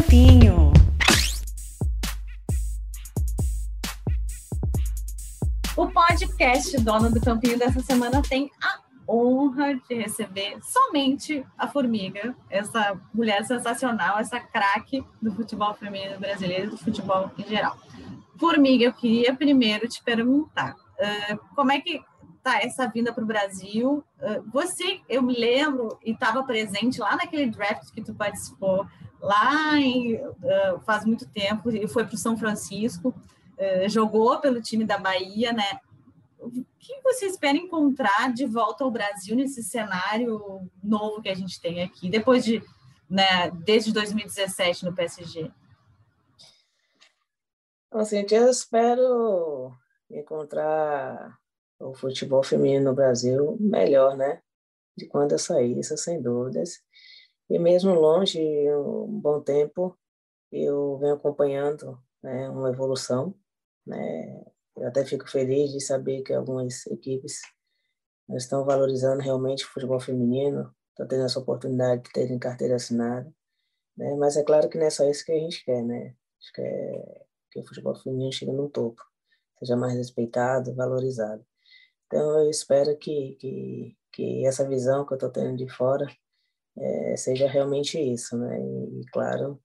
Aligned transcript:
Campinho. 0.00 0.72
O 5.76 5.86
podcast 5.88 6.80
Dona 6.80 7.10
do 7.10 7.20
Campinho 7.20 7.58
dessa 7.58 7.80
semana 7.80 8.22
tem 8.22 8.50
a 8.62 8.80
honra 9.06 9.74
de 9.74 9.94
receber 9.94 10.58
somente 10.62 11.44
a 11.58 11.68
Formiga, 11.68 12.34
essa 12.48 12.98
mulher 13.12 13.44
sensacional, 13.44 14.18
essa 14.18 14.40
craque 14.40 15.04
do 15.20 15.34
futebol 15.34 15.74
feminino 15.74 16.18
brasileiro 16.18 16.68
e 16.68 16.70
do 16.70 16.78
futebol 16.78 17.30
em 17.36 17.46
geral. 17.46 17.76
Formiga, 18.38 18.84
eu 18.84 18.94
queria 18.94 19.36
primeiro 19.36 19.86
te 19.86 20.02
perguntar, 20.02 20.74
uh, 20.74 21.38
como 21.54 21.72
é 21.72 21.80
que 21.80 22.02
tá 22.42 22.58
essa 22.62 22.88
vinda 22.88 23.12
para 23.12 23.22
o 23.22 23.26
Brasil? 23.26 24.02
Uh, 24.18 24.50
você, 24.50 25.00
eu 25.10 25.22
me 25.22 25.38
lembro, 25.38 25.98
e 26.02 26.12
estava 26.12 26.42
presente 26.42 27.00
lá 27.00 27.16
naquele 27.16 27.50
draft 27.50 27.92
que 27.92 28.00
tu 28.00 28.14
participou, 28.14 28.86
lá 29.20 29.78
em, 29.78 30.20
faz 30.84 31.04
muito 31.04 31.28
tempo, 31.28 31.70
e 31.70 31.86
foi 31.86 32.04
para 32.04 32.14
o 32.14 32.18
São 32.18 32.36
Francisco, 32.36 33.14
jogou 33.88 34.40
pelo 34.40 34.62
time 34.62 34.84
da 34.84 34.98
Bahia, 34.98 35.52
né? 35.52 35.80
O 36.38 36.50
que 36.78 37.00
você 37.02 37.26
espera 37.26 37.58
encontrar 37.58 38.32
de 38.32 38.46
volta 38.46 38.82
ao 38.82 38.90
Brasil 38.90 39.36
nesse 39.36 39.62
cenário 39.62 40.66
novo 40.82 41.20
que 41.20 41.28
a 41.28 41.34
gente 41.34 41.60
tem 41.60 41.82
aqui, 41.82 42.08
depois 42.08 42.42
de, 42.42 42.62
né, 43.08 43.50
desde 43.50 43.92
2017 43.92 44.86
no 44.86 44.94
PSG? 44.94 45.50
Assim, 47.92 48.24
eu 48.30 48.48
espero 48.48 49.74
encontrar 50.10 51.38
o 51.78 51.92
futebol 51.92 52.42
feminino 52.42 52.90
no 52.90 52.94
Brasil 52.94 53.58
melhor, 53.60 54.16
né? 54.16 54.40
De 54.96 55.06
quando 55.06 55.32
eu 55.32 55.38
saí, 55.38 55.78
isso 55.78 55.96
sem 55.98 56.22
dúvidas. 56.22 56.82
E 57.50 57.58
mesmo 57.58 57.92
longe, 57.94 58.40
um 58.72 59.20
bom 59.20 59.40
tempo, 59.42 59.98
eu 60.52 60.96
venho 60.98 61.14
acompanhando 61.14 62.00
né, 62.22 62.48
uma 62.48 62.70
evolução, 62.70 63.34
né? 63.84 64.44
Eu 64.76 64.86
até 64.86 65.04
fico 65.04 65.28
feliz 65.28 65.72
de 65.72 65.80
saber 65.80 66.22
que 66.22 66.32
algumas 66.32 66.86
equipes 66.86 67.40
estão 68.36 68.64
valorizando 68.64 69.20
realmente 69.20 69.64
o 69.64 69.68
futebol 69.68 69.98
feminino, 69.98 70.72
estão 70.90 71.08
tendo 71.08 71.24
essa 71.24 71.40
oportunidade 71.40 72.02
de 72.02 72.12
terem 72.12 72.38
carteira 72.38 72.76
assinada, 72.76 73.28
né? 73.96 74.14
Mas 74.14 74.36
é 74.36 74.44
claro 74.44 74.68
que 74.68 74.78
não 74.78 74.86
é 74.86 74.90
só 74.90 75.04
isso 75.10 75.24
que 75.24 75.32
a 75.32 75.38
gente 75.38 75.64
quer, 75.64 75.82
né? 75.82 75.96
A 75.96 76.42
gente 76.42 76.52
quer 76.54 77.26
que 77.50 77.60
o 77.60 77.66
futebol 77.66 77.96
feminino 77.96 78.32
chegue 78.32 78.52
no 78.52 78.70
topo, 78.70 79.02
seja 79.58 79.76
mais 79.76 79.94
respeitado, 79.94 80.72
valorizado. 80.72 81.44
Então, 82.06 82.44
eu 82.44 82.50
espero 82.50 82.96
que, 82.96 83.34
que, 83.40 83.96
que 84.12 84.46
essa 84.46 84.68
visão 84.68 85.04
que 85.04 85.14
eu 85.14 85.16
estou 85.16 85.30
tendo 85.30 85.56
de 85.56 85.68
fora 85.68 86.06
é, 86.78 87.16
seja 87.16 87.48
realmente 87.48 87.98
isso, 87.98 88.36
né? 88.36 88.58
E, 88.60 89.02
claro, 89.12 89.60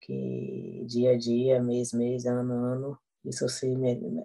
que 0.00 0.84
dia 0.86 1.12
a 1.12 1.18
dia, 1.18 1.62
mês 1.62 1.92
mês, 1.92 2.26
ano 2.26 2.52
ano, 2.52 2.98
isso 3.24 3.48
se 3.48 3.66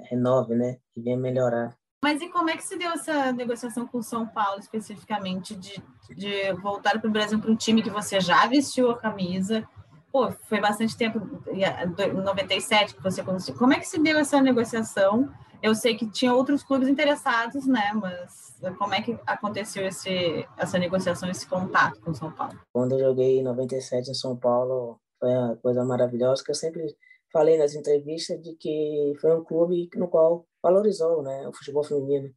renove, 0.09 0.55
né? 0.55 0.77
E 0.95 1.01
venha 1.01 1.17
melhorar. 1.17 1.77
Mas 2.01 2.21
e 2.21 2.29
como 2.29 2.49
é 2.49 2.55
que 2.55 2.63
se 2.63 2.77
deu 2.77 2.91
essa 2.91 3.31
negociação 3.33 3.85
com 3.85 3.97
o 3.97 4.03
São 4.03 4.25
Paulo, 4.25 4.59
especificamente, 4.59 5.55
de, 5.55 5.83
de 6.15 6.53
voltar 6.61 6.99
para 6.99 7.09
o 7.09 7.11
Brasil 7.11 7.39
para 7.39 7.51
um 7.51 7.55
time 7.55 7.83
que 7.83 7.89
você 7.89 8.21
já 8.21 8.47
vestiu 8.47 8.89
a 8.89 8.97
camisa, 8.97 9.67
pô, 10.11 10.31
foi 10.31 10.59
bastante 10.59 10.97
tempo, 10.97 11.19
em 11.51 12.13
97 12.13 12.95
que 12.95 13.03
você 13.03 13.23
conheceu. 13.23 13.55
Como 13.55 13.73
é 13.73 13.79
que 13.79 13.87
se 13.87 13.99
deu 14.01 14.17
essa 14.17 14.41
negociação? 14.41 15.31
Eu 15.61 15.75
sei 15.75 15.95
que 15.95 16.09
tinha 16.09 16.33
outros 16.33 16.63
clubes 16.63 16.87
interessados, 16.87 17.67
né? 17.67 17.91
Mas 17.93 18.57
como 18.77 18.93
é 18.93 19.01
que 19.01 19.17
aconteceu 19.25 19.85
esse, 19.85 20.45
essa 20.57 20.77
negociação, 20.77 21.29
esse 21.29 21.47
contato 21.47 21.99
com 22.01 22.13
São 22.13 22.31
Paulo? 22.31 22.57
Quando 22.71 22.93
eu 22.93 22.99
joguei 22.99 23.39
em 23.39 23.43
97 23.43 24.09
em 24.09 24.13
São 24.13 24.37
Paulo, 24.37 24.99
foi 25.19 25.29
uma 25.29 25.55
coisa 25.57 25.83
maravilhosa 25.83 26.43
que 26.43 26.51
eu 26.51 26.55
sempre 26.55 26.95
falei 27.31 27.57
nas 27.57 27.75
entrevistas 27.75 28.41
de 28.41 28.55
que 28.55 29.13
foi 29.19 29.35
um 29.35 29.43
clube 29.43 29.89
no 29.95 30.07
qual 30.07 30.45
valorizou, 30.63 31.21
né, 31.21 31.47
o 31.47 31.53
futebol 31.53 31.83
feminino. 31.83 32.33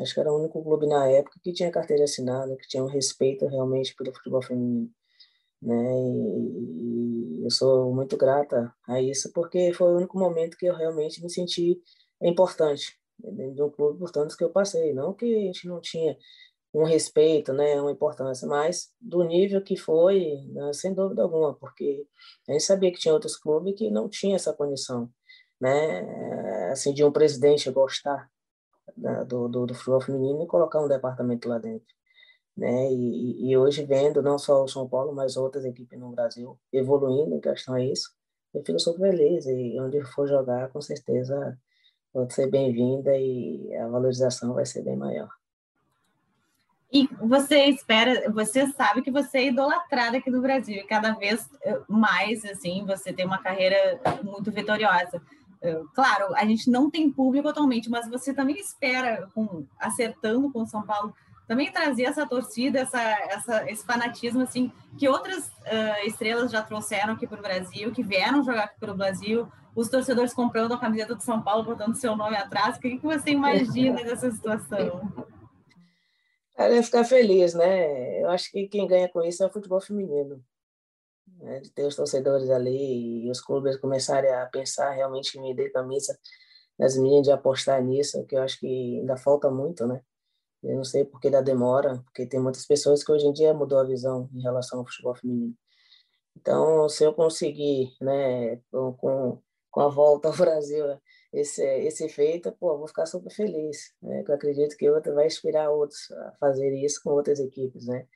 Acho 0.00 0.14
que 0.14 0.20
era 0.20 0.32
o 0.32 0.38
único 0.38 0.62
clube 0.62 0.86
na 0.86 1.06
época 1.06 1.38
que 1.42 1.52
tinha 1.52 1.70
carteira 1.70 2.04
assinada, 2.04 2.56
que 2.56 2.66
tinha 2.66 2.82
um 2.82 2.88
respeito 2.88 3.46
realmente 3.46 3.94
pelo 3.94 4.14
futebol 4.14 4.40
feminino 4.40 4.90
né? 5.62 5.74
E, 5.74 7.44
eu 7.44 7.50
sou 7.50 7.94
muito 7.94 8.16
grata 8.16 8.72
a 8.86 9.00
isso 9.00 9.32
porque 9.32 9.72
foi 9.72 9.88
o 9.92 9.96
único 9.96 10.18
momento 10.18 10.56
que 10.56 10.66
eu 10.66 10.74
realmente 10.74 11.22
me 11.22 11.30
senti 11.30 11.80
importante 12.20 12.98
dentro 13.18 13.54
de 13.54 13.62
um 13.62 13.70
clube 13.70 13.98
por 13.98 14.10
tantos 14.10 14.36
que 14.36 14.44
eu 14.44 14.50
passei, 14.50 14.92
não 14.92 15.14
que 15.14 15.24
a 15.24 15.40
gente 15.40 15.66
não 15.68 15.80
tinha 15.80 16.16
um 16.74 16.84
respeito, 16.84 17.52
né, 17.52 17.80
uma 17.80 17.92
importância, 17.92 18.48
mas 18.48 18.90
do 19.00 19.22
nível 19.22 19.62
que 19.62 19.76
foi, 19.76 20.36
né, 20.52 20.72
sem 20.72 20.94
dúvida 20.94 21.22
alguma, 21.22 21.54
porque 21.54 22.06
a 22.48 22.52
gente 22.52 22.64
sabia 22.64 22.90
que 22.92 22.98
tinha 22.98 23.12
outros 23.12 23.36
clubes 23.36 23.74
que 23.76 23.90
não 23.90 24.08
tinha 24.08 24.36
essa 24.36 24.52
condição, 24.54 25.10
né, 25.60 26.70
assim 26.70 26.94
de 26.94 27.04
um 27.04 27.12
presidente 27.12 27.70
gostar 27.70 28.30
né, 28.96 29.24
do, 29.26 29.48
do, 29.48 29.66
do 29.66 29.74
futebol 29.74 30.00
feminino 30.00 30.42
e 30.42 30.46
colocar 30.46 30.80
um 30.80 30.88
departamento 30.88 31.48
lá 31.48 31.58
dentro 31.58 31.86
né? 32.56 32.92
E, 32.92 33.50
e, 33.50 33.56
hoje 33.56 33.84
vendo 33.84 34.22
não 34.22 34.38
só 34.38 34.62
o 34.62 34.68
São 34.68 34.88
Paulo, 34.88 35.14
mas 35.14 35.36
outras 35.36 35.64
equipes 35.64 35.98
no 35.98 36.10
Brasil 36.10 36.58
evoluindo 36.72 37.34
em 37.34 37.40
questão 37.40 37.74
a 37.74 37.82
isso, 37.82 38.10
eu 38.52 38.62
fico 38.64 38.78
super 38.78 39.10
feliz 39.10 39.46
e 39.46 39.78
onde 39.80 40.02
for 40.04 40.28
jogar, 40.28 40.68
com 40.68 40.80
certeza 40.80 41.58
vou 42.12 42.28
ser 42.30 42.50
bem-vinda 42.50 43.16
e 43.16 43.74
a 43.76 43.88
valorização 43.88 44.52
vai 44.52 44.66
ser 44.66 44.82
bem 44.82 44.96
maior. 44.96 45.30
E 46.92 47.08
você 47.18 47.64
espera, 47.68 48.30
você 48.30 48.70
sabe 48.72 49.00
que 49.00 49.10
você 49.10 49.38
é 49.38 49.46
idolatrada 49.46 50.18
aqui 50.18 50.30
no 50.30 50.42
Brasil, 50.42 50.76
e 50.76 50.86
cada 50.86 51.12
vez 51.12 51.48
eh, 51.62 51.80
mais, 51.88 52.44
assim, 52.44 52.84
você 52.84 53.14
tem 53.14 53.24
uma 53.24 53.42
carreira 53.42 53.98
muito 54.22 54.52
vitoriosa. 54.52 55.22
Eh, 55.62 55.80
claro, 55.94 56.34
a 56.34 56.44
gente 56.44 56.70
não 56.70 56.90
tem 56.90 57.10
público 57.10 57.48
atualmente, 57.48 57.88
mas 57.88 58.10
você 58.10 58.34
também 58.34 58.56
espera, 58.56 59.26
com, 59.34 59.64
acertando 59.78 60.52
com 60.52 60.60
o 60.60 60.66
São 60.66 60.82
Paulo, 60.82 61.14
também 61.46 61.72
trazer 61.72 62.04
essa 62.04 62.26
torcida, 62.26 62.80
essa, 62.80 63.00
essa, 63.00 63.70
esse 63.70 63.84
fanatismo 63.84 64.42
assim 64.42 64.72
que 64.98 65.08
outras 65.08 65.48
uh, 65.48 66.06
estrelas 66.06 66.50
já 66.50 66.62
trouxeram 66.62 67.14
aqui 67.14 67.26
para 67.26 67.38
o 67.38 67.42
Brasil, 67.42 67.92
que 67.92 68.02
vieram 68.02 68.42
jogar 68.44 68.64
aqui 68.64 68.78
para 68.78 68.92
o 68.92 68.96
Brasil, 68.96 69.48
os 69.74 69.88
torcedores 69.88 70.34
comprando 70.34 70.74
a 70.74 70.78
camiseta 70.78 71.14
do 71.14 71.22
São 71.22 71.42
Paulo, 71.42 71.64
botando 71.64 71.94
seu 71.94 72.14
nome 72.16 72.36
atrás. 72.36 72.76
O 72.76 72.80
que, 72.80 72.98
que 72.98 73.06
você 73.06 73.30
imagina 73.30 74.02
dessa 74.04 74.30
situação? 74.30 75.10
Cara, 76.54 76.74
ia 76.74 76.82
ficar 76.82 77.04
feliz, 77.04 77.54
né? 77.54 78.22
Eu 78.22 78.30
acho 78.30 78.50
que 78.50 78.68
quem 78.68 78.86
ganha 78.86 79.08
com 79.08 79.22
isso 79.22 79.42
é 79.42 79.46
o 79.46 79.52
futebol 79.52 79.80
feminino. 79.80 80.42
Né? 81.38 81.60
De 81.60 81.70
ter 81.70 81.86
os 81.86 81.96
torcedores 81.96 82.50
ali 82.50 83.24
e 83.26 83.30
os 83.30 83.40
clubes 83.40 83.78
começarem 83.78 84.30
a 84.30 84.46
pensar 84.46 84.90
realmente 84.90 85.38
em 85.38 85.42
vender 85.42 85.70
camisa 85.70 86.18
das 86.78 86.96
meninas, 86.96 87.24
de 87.24 87.32
apostar 87.32 87.82
nisso, 87.82 88.24
que 88.26 88.36
eu 88.36 88.42
acho 88.42 88.58
que 88.60 88.98
ainda 89.00 89.16
falta 89.16 89.50
muito, 89.50 89.86
né? 89.86 90.02
Eu 90.62 90.76
não 90.76 90.84
sei 90.84 91.04
porque 91.04 91.30
da 91.30 91.40
demora, 91.40 92.00
porque 92.04 92.26
tem 92.26 92.40
muitas 92.40 92.66
pessoas 92.66 93.02
que 93.02 93.10
hoje 93.10 93.26
em 93.26 93.32
dia 93.32 93.52
mudou 93.52 93.78
a 93.78 93.84
visão 93.84 94.28
em 94.32 94.42
relação 94.42 94.78
ao 94.78 94.86
futebol 94.86 95.14
feminino. 95.14 95.54
Então, 96.36 96.88
se 96.88 97.04
eu 97.04 97.12
conseguir, 97.12 97.94
né, 98.00 98.56
com, 98.70 99.40
com 99.70 99.80
a 99.80 99.88
volta 99.88 100.28
ao 100.28 100.34
Brasil, 100.36 100.84
esse, 101.32 101.62
esse 101.62 102.08
feito, 102.08 102.52
pô, 102.52 102.78
vou 102.78 102.86
ficar 102.88 103.06
super 103.06 103.30
feliz, 103.32 103.94
né? 104.02 104.22
Eu 104.26 104.34
acredito 104.34 104.76
que 104.76 104.90
outra 104.90 105.14
vai 105.14 105.26
inspirar 105.26 105.70
outros 105.70 106.10
a 106.10 106.32
fazer 106.38 106.74
isso 106.76 107.00
com 107.02 107.10
outras 107.10 107.40
equipes, 107.40 107.86
né? 107.86 108.06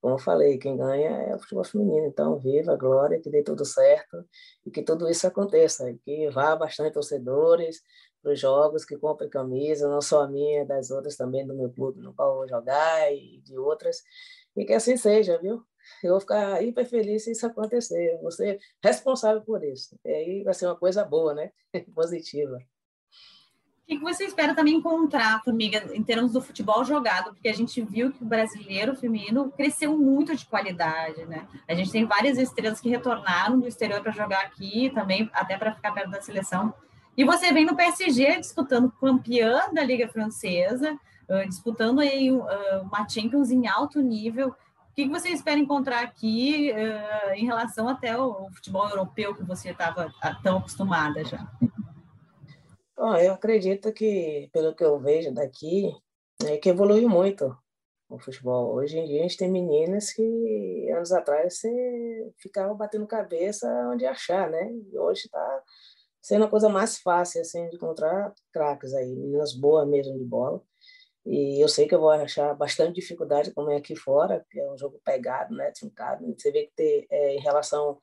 Como 0.00 0.14
eu 0.14 0.18
falei, 0.18 0.58
quem 0.58 0.76
ganha 0.76 1.10
é 1.10 1.34
o 1.34 1.38
futebol 1.40 1.64
feminino. 1.64 2.06
Então, 2.06 2.38
viva 2.38 2.72
a 2.72 2.76
glória, 2.76 3.20
que 3.20 3.30
dê 3.30 3.42
tudo 3.42 3.64
certo 3.64 4.24
e 4.64 4.70
que 4.70 4.82
tudo 4.82 5.08
isso 5.08 5.26
aconteça, 5.26 5.92
que 6.04 6.30
vá 6.30 6.54
bastante 6.54 6.92
torcedores, 6.92 7.82
para 8.22 8.32
os 8.32 8.40
jogos, 8.40 8.84
que 8.84 8.96
compre 8.96 9.28
camisa, 9.28 9.88
não 9.88 10.00
só 10.00 10.22
a 10.22 10.28
minha, 10.28 10.64
das 10.64 10.90
outras 10.90 11.16
também 11.16 11.46
do 11.46 11.54
meu 11.54 11.70
clube 11.70 12.00
no 12.00 12.14
qual 12.14 12.36
vou 12.36 12.48
jogar 12.48 13.12
e 13.12 13.40
de 13.44 13.56
outras. 13.58 14.02
E 14.56 14.64
que 14.64 14.72
assim 14.72 14.96
seja, 14.96 15.38
viu? 15.38 15.62
Eu 16.02 16.10
vou 16.12 16.20
ficar 16.20 16.62
hiper 16.62 16.86
feliz 16.86 17.24
se 17.24 17.32
isso 17.32 17.46
acontecer. 17.46 18.18
Eu 18.22 18.30
ser 18.30 18.60
responsável 18.82 19.40
por 19.42 19.64
isso. 19.64 19.98
E 20.04 20.10
aí 20.10 20.42
vai 20.42 20.54
ser 20.54 20.66
uma 20.66 20.76
coisa 20.76 21.04
boa, 21.04 21.34
né? 21.34 21.50
Positiva. 21.94 22.58
O 23.90 23.96
que 23.96 23.98
você 24.00 24.24
espera 24.24 24.54
também 24.54 24.74
encontrar, 24.74 25.42
Formiga, 25.42 25.82
em 25.94 26.02
termos 26.02 26.32
do 26.32 26.42
futebol 26.42 26.84
jogado? 26.84 27.32
Porque 27.32 27.48
a 27.48 27.54
gente 27.54 27.80
viu 27.80 28.12
que 28.12 28.22
o 28.22 28.26
brasileiro 28.26 28.94
feminino 28.94 29.50
cresceu 29.50 29.96
muito 29.96 30.36
de 30.36 30.44
qualidade, 30.44 31.24
né? 31.24 31.48
A 31.66 31.74
gente 31.74 31.90
tem 31.90 32.04
várias 32.04 32.36
estrelas 32.36 32.82
que 32.82 32.90
retornaram 32.90 33.58
do 33.58 33.66
exterior 33.66 34.02
para 34.02 34.12
jogar 34.12 34.40
aqui, 34.40 34.90
também 34.94 35.30
até 35.32 35.56
para 35.56 35.74
ficar 35.74 35.92
perto 35.92 36.10
da 36.10 36.20
seleção. 36.20 36.74
E 37.18 37.24
você 37.24 37.52
vem 37.52 37.66
no 37.66 37.74
PSG 37.74 38.38
disputando 38.38 38.92
campeã 38.92 39.72
da 39.72 39.82
Liga 39.82 40.06
Francesa, 40.06 40.96
uh, 41.28 41.48
disputando 41.48 41.98
aí 41.98 42.30
uh, 42.30 42.46
uma 42.82 43.08
Champions 43.08 43.50
em 43.50 43.66
alto 43.66 44.00
nível. 44.00 44.50
O 44.50 44.94
que 44.94 45.08
você 45.08 45.30
espera 45.30 45.58
encontrar 45.58 46.04
aqui 46.04 46.70
uh, 46.70 47.32
em 47.32 47.44
relação 47.44 47.88
até 47.88 48.10
ao 48.10 48.48
futebol 48.52 48.88
europeu 48.88 49.34
que 49.34 49.42
você 49.42 49.70
estava 49.70 50.14
tão 50.44 50.58
acostumada 50.58 51.24
já? 51.24 51.44
Eu 52.96 53.32
acredito 53.32 53.92
que, 53.92 54.48
pelo 54.52 54.72
que 54.72 54.84
eu 54.84 55.00
vejo 55.00 55.34
daqui, 55.34 55.92
é 56.44 56.56
que 56.56 56.68
evoluiu 56.68 57.08
muito. 57.08 57.52
o 58.08 58.16
futebol. 58.20 58.74
Hoje 58.74 58.96
em 58.96 59.06
dia 59.06 59.18
a 59.18 59.22
gente 59.22 59.36
tem 59.36 59.50
meninas 59.50 60.12
que 60.12 60.88
anos 60.94 61.10
atrás 61.10 61.58
você 61.58 62.32
ficava 62.38 62.72
batendo 62.74 63.08
cabeça 63.08 63.66
onde 63.92 64.06
achar, 64.06 64.48
né? 64.48 64.70
E 64.72 64.96
hoje 64.96 65.22
está 65.22 65.62
sendo 66.28 66.44
a 66.44 66.48
coisa 66.48 66.68
mais 66.68 66.98
fácil 66.98 67.40
assim 67.40 67.68
de 67.70 67.76
encontrar 67.76 68.34
craques 68.52 68.92
aí, 68.92 69.16
meninas 69.16 69.54
boas 69.54 69.88
mesmo 69.88 70.18
de 70.18 70.24
bola. 70.24 70.62
E 71.24 71.62
eu 71.62 71.68
sei 71.68 71.88
que 71.88 71.94
eu 71.94 72.00
vou 72.00 72.10
achar 72.10 72.54
bastante 72.54 72.96
dificuldade, 72.96 73.52
como 73.54 73.70
é 73.70 73.76
aqui 73.76 73.96
fora, 73.96 74.44
que 74.50 74.60
é 74.60 74.70
um 74.70 74.76
jogo 74.76 75.00
pegado, 75.04 75.54
né, 75.54 75.70
truncado. 75.72 76.26
Você 76.38 76.52
vê 76.52 76.64
que 76.66 76.72
tem, 76.76 77.06
é, 77.10 77.34
em 77.36 77.40
relação 77.40 77.98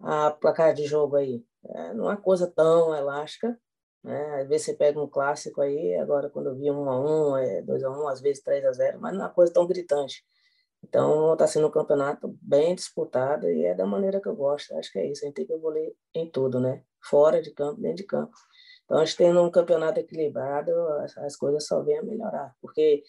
a 0.00 0.30
placar 0.30 0.74
de 0.74 0.84
jogo 0.86 1.16
aí, 1.16 1.42
é, 1.64 1.94
não 1.94 2.10
é 2.12 2.16
coisa 2.16 2.46
tão 2.46 2.94
elástica, 2.94 3.58
né? 4.02 4.42
Às 4.42 4.48
vezes 4.48 4.66
você 4.66 4.74
pega 4.74 5.00
um 5.00 5.08
clássico 5.08 5.60
aí, 5.62 5.94
agora 5.96 6.30
quando 6.30 6.48
eu 6.48 6.56
vi 6.56 6.70
1 6.70 6.90
a 6.90 7.32
1 7.32 7.36
é 7.38 7.62
2 7.62 7.84
a 7.84 7.90
1 7.90 8.08
às 8.08 8.20
vezes 8.20 8.42
3 8.42 8.64
a 8.66 8.72
0 8.72 9.00
mas 9.00 9.14
não 9.14 9.22
é 9.22 9.24
uma 9.24 9.34
coisa 9.34 9.52
tão 9.52 9.66
gritante. 9.66 10.22
Então, 10.82 11.32
está 11.32 11.46
sendo 11.46 11.68
um 11.68 11.70
campeonato 11.70 12.36
bem 12.42 12.74
disputado 12.74 13.48
e 13.50 13.64
é 13.64 13.74
da 13.74 13.86
maneira 13.86 14.20
que 14.20 14.28
eu 14.28 14.36
gosto. 14.36 14.76
Acho 14.76 14.92
que 14.92 14.98
é 14.98 15.06
isso, 15.10 15.24
a 15.24 15.28
gente 15.28 15.36
tem 15.36 15.46
que 15.46 15.52
evoluir 15.54 15.94
em 16.14 16.30
tudo, 16.30 16.60
né? 16.60 16.84
Fora 17.04 17.42
de 17.42 17.50
campo, 17.52 17.80
dentro 17.80 17.98
de 17.98 18.04
campo. 18.04 18.34
Então, 18.84 18.98
acho 18.98 19.16
que 19.16 19.24
tendo 19.24 19.42
um 19.42 19.50
campeonato 19.50 20.00
equilibrado, 20.00 20.70
as, 20.98 21.16
as 21.18 21.36
coisas 21.36 21.66
só 21.66 21.82
vêm 21.82 21.98
a 21.98 22.02
melhorar. 22.02 22.54
Porque 22.60 23.02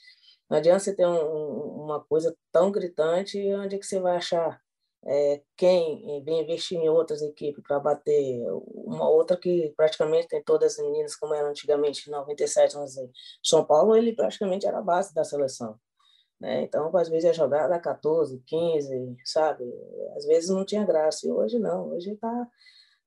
não 0.49 0.57
adianta 0.57 0.79
você 0.79 0.95
ter 0.95 1.05
um, 1.05 1.83
uma 1.83 2.03
coisa 2.03 2.35
tão 2.51 2.71
gritante, 2.71 3.37
onde 3.55 3.75
é 3.75 3.79
que 3.79 3.85
você 3.85 3.99
vai 3.99 4.17
achar 4.17 4.61
é, 5.07 5.41
quem 5.55 6.23
vem 6.23 6.41
investir 6.41 6.79
em 6.79 6.89
outras 6.89 7.21
equipes 7.21 7.63
para 7.63 7.79
bater 7.79 8.41
uma 8.73 9.07
outra 9.07 9.37
que 9.37 9.71
praticamente 9.77 10.27
tem 10.27 10.43
todas 10.43 10.73
as 10.73 10.85
meninas 10.85 11.15
como 11.15 11.33
era 11.33 11.47
antigamente, 11.47 12.09
em 12.09 12.11
97, 12.11 12.73
vamos 12.73 12.91
dizer. 12.91 13.09
São 13.43 13.63
Paulo, 13.63 13.95
ele 13.95 14.15
praticamente 14.15 14.65
era 14.65 14.79
a 14.79 14.81
base 14.81 15.13
da 15.13 15.23
seleção. 15.23 15.79
Né? 16.39 16.63
Então, 16.63 16.95
às 16.97 17.07
vezes, 17.07 17.25
ia 17.25 17.33
jogar 17.33 17.67
da 17.67 17.79
14, 17.79 18.41
15, 18.45 19.17
sabe? 19.23 19.63
Às 20.15 20.25
vezes 20.25 20.49
não 20.49 20.65
tinha 20.65 20.83
graça, 20.85 21.27
e 21.27 21.31
hoje 21.31 21.59
não, 21.59 21.89
hoje 21.89 22.11
está 22.13 22.47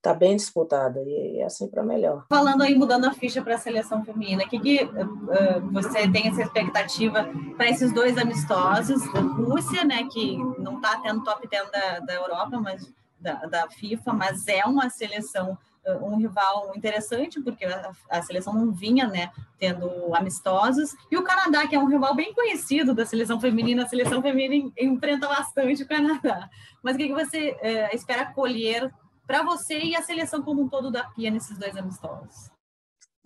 tá 0.00 0.14
bem 0.14 0.36
disputada 0.36 1.00
e 1.02 1.40
é 1.40 1.44
assim 1.44 1.68
para 1.68 1.82
melhor. 1.82 2.24
Falando 2.28 2.62
aí, 2.62 2.74
mudando 2.74 3.06
a 3.06 3.12
ficha 3.12 3.42
para 3.42 3.56
a 3.56 3.58
seleção 3.58 4.04
feminina, 4.04 4.44
o 4.44 4.48
que, 4.48 4.58
que 4.58 4.84
uh, 4.84 5.70
você 5.72 6.08
tem 6.08 6.28
essa 6.28 6.42
expectativa 6.42 7.28
para 7.56 7.68
esses 7.68 7.92
dois 7.92 8.16
amistosos? 8.16 9.02
A 9.14 9.20
Rússia, 9.20 9.84
né, 9.84 10.08
que 10.12 10.36
não 10.58 10.76
está 10.76 11.00
tendo 11.00 11.24
top 11.24 11.46
10 11.48 11.70
da, 11.70 12.00
da 12.00 12.14
Europa, 12.14 12.60
mas 12.60 12.92
da, 13.18 13.34
da 13.46 13.68
FIFA, 13.68 14.12
mas 14.12 14.46
é 14.46 14.64
uma 14.64 14.88
seleção 14.88 15.58
um 16.02 16.18
rival 16.18 16.72
interessante, 16.76 17.40
porque 17.40 17.64
a, 17.64 17.90
a, 18.10 18.20
seleção 18.20 18.52
não 18.52 18.70
vinha 18.72 19.06
né, 19.06 19.30
tendo 19.58 20.14
amistosos, 20.14 20.94
e 21.10 21.16
o 21.16 21.24
Canadá, 21.24 21.66
que 21.66 21.74
é 21.74 21.78
um 21.78 21.86
rival 21.86 22.14
bem 22.14 22.34
conhecido 22.34 22.92
da 22.92 23.06
seleção 23.06 23.40
feminina, 23.40 23.84
a 23.84 23.88
seleção 23.88 24.20
feminina 24.20 24.70
enfrenta 24.78 25.26
bastante 25.26 25.84
o 25.84 25.88
Canadá. 25.88 26.50
Mas 26.82 26.94
o 26.94 26.98
que, 26.98 27.08
que 27.08 27.14
você 27.14 27.56
espera 27.90 28.26
colher 28.26 28.92
para 29.28 29.44
você 29.44 29.78
e 29.78 29.94
a 29.94 30.02
seleção 30.02 30.42
como 30.42 30.62
um 30.62 30.68
todo 30.68 30.90
da 30.90 31.04
Pia 31.10 31.30
nesses 31.30 31.58
dois 31.58 31.76
amistosos? 31.76 32.50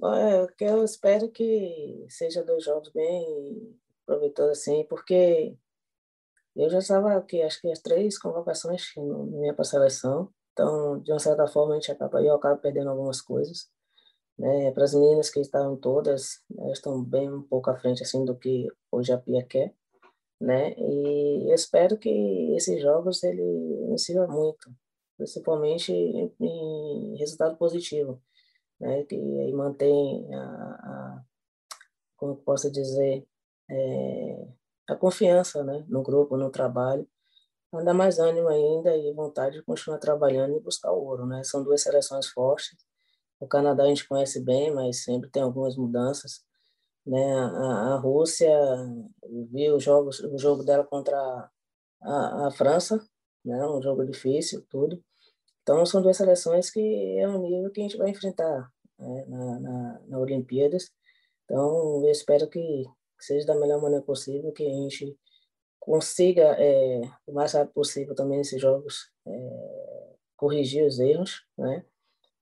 É, 0.02 0.46
que 0.58 0.64
eu 0.64 0.84
espero 0.84 1.31
que 1.31 2.04
seja 2.08 2.43
dois 2.43 2.64
jogos 2.64 2.90
bem 2.90 3.78
proveitosos, 4.04 4.58
assim, 4.58 4.84
porque 4.90 5.56
eu 6.56 6.69
já 6.69 6.81
estava 6.81 7.14
aqui, 7.16 7.40
acho 7.40 7.60
que 7.60 7.70
as 7.70 7.78
três 7.78 8.19
convocações 8.19 8.90
que 8.90 9.00
não 9.00 9.44
ia 9.44 9.54
para 9.54 9.62
a 9.62 9.64
seleção, 9.64 10.28
então, 10.52 10.99
de 10.99 11.12
uma 11.12 11.20
certa 11.20 11.46
forma, 11.46 11.72
a 11.72 11.76
gente 11.76 11.93
acaba, 11.93 12.20
eu 12.20 12.34
acabo 12.34 12.60
perdendo 12.60 12.90
algumas 12.90 13.20
coisas. 13.20 13.70
Né? 14.37 14.72
Para 14.72 14.84
as 14.84 14.94
meninas 14.94 15.31
que 15.31 15.40
estavam 15.40 15.76
todas, 15.76 16.43
elas 16.58 16.78
estão 16.78 17.02
bem 17.02 17.31
um 17.32 17.43
pouco 17.43 17.70
à 17.70 17.76
frente 17.76 18.02
assim 18.02 18.25
do 18.25 18.37
que 18.37 18.69
hoje 18.90 19.12
a 19.12 19.19
Pia 19.19 19.44
quer. 19.44 19.72
Né? 20.40 20.75
E 20.76 21.48
eu 21.48 21.55
espero 21.55 21.96
que 21.96 22.10
esses 22.56 22.82
jogos 22.82 23.22
ele 23.22 23.96
sirva 23.96 24.26
muito, 24.26 24.69
principalmente 25.16 25.92
em, 25.92 27.16
resultado 27.18 27.56
positivo, 27.56 28.20
né? 28.80 29.04
que 29.04 29.14
aí 29.16 29.52
mantém 29.52 30.34
a, 30.34 30.40
a 30.40 31.24
como 32.16 32.36
posso 32.36 32.70
dizer, 32.70 33.26
é, 33.68 34.46
a 34.88 34.94
confiança 34.94 35.64
né? 35.64 35.84
no 35.88 36.02
grupo, 36.02 36.36
no 36.36 36.50
trabalho, 36.50 37.08
dá 37.84 37.94
mais 37.94 38.18
ânimo 38.18 38.48
ainda 38.48 38.96
e 38.96 39.12
vontade 39.12 39.56
de 39.56 39.64
continuar 39.64 39.98
trabalhando 39.98 40.56
e 40.56 40.60
buscar 40.60 40.92
o 40.92 41.02
ouro, 41.02 41.26
né? 41.26 41.42
São 41.42 41.64
duas 41.64 41.82
seleções 41.82 42.26
fortes. 42.28 42.76
O 43.40 43.46
Canadá 43.46 43.84
a 43.84 43.88
gente 43.88 44.06
conhece 44.06 44.40
bem, 44.44 44.72
mas 44.72 45.02
sempre 45.04 45.30
tem 45.30 45.42
algumas 45.42 45.76
mudanças, 45.76 46.44
né? 47.06 47.34
A, 47.34 47.94
a 47.94 47.96
Rússia, 47.96 48.50
eu 49.22 49.46
vi 49.50 49.70
os 49.70 49.82
jogos, 49.82 50.20
o 50.20 50.36
jogo 50.38 50.62
dela 50.62 50.84
contra 50.84 51.16
a, 52.02 52.46
a 52.48 52.50
França, 52.50 53.02
né? 53.44 53.66
Um 53.66 53.82
jogo 53.82 54.04
difícil, 54.04 54.64
tudo. 54.68 55.02
Então, 55.62 55.84
são 55.86 56.02
duas 56.02 56.16
seleções 56.16 56.70
que 56.70 57.18
é 57.18 57.28
um 57.28 57.40
nível 57.40 57.70
que 57.70 57.80
a 57.80 57.84
gente 57.84 57.96
vai 57.96 58.10
enfrentar 58.10 58.70
né? 58.98 59.24
na, 59.28 59.60
na, 59.60 60.00
na 60.08 60.18
Olimpíadas. 60.18 60.90
Então, 61.44 62.04
eu 62.04 62.10
espero 62.10 62.48
que 62.48 62.84
seja 63.18 63.46
da 63.46 63.54
melhor 63.54 63.80
maneira 63.80 64.04
possível, 64.04 64.52
que 64.52 64.66
a 64.66 64.70
gente 64.70 65.16
consiga, 65.78 66.56
é, 66.58 67.02
o 67.26 67.32
mais 67.32 67.52
rápido 67.52 67.74
possível 67.74 68.14
também 68.14 68.38
nesses 68.38 68.60
jogos, 68.60 69.10
é, 69.26 70.14
corrigir 70.36 70.84
os 70.84 70.98
erros, 70.98 71.44
né? 71.56 71.84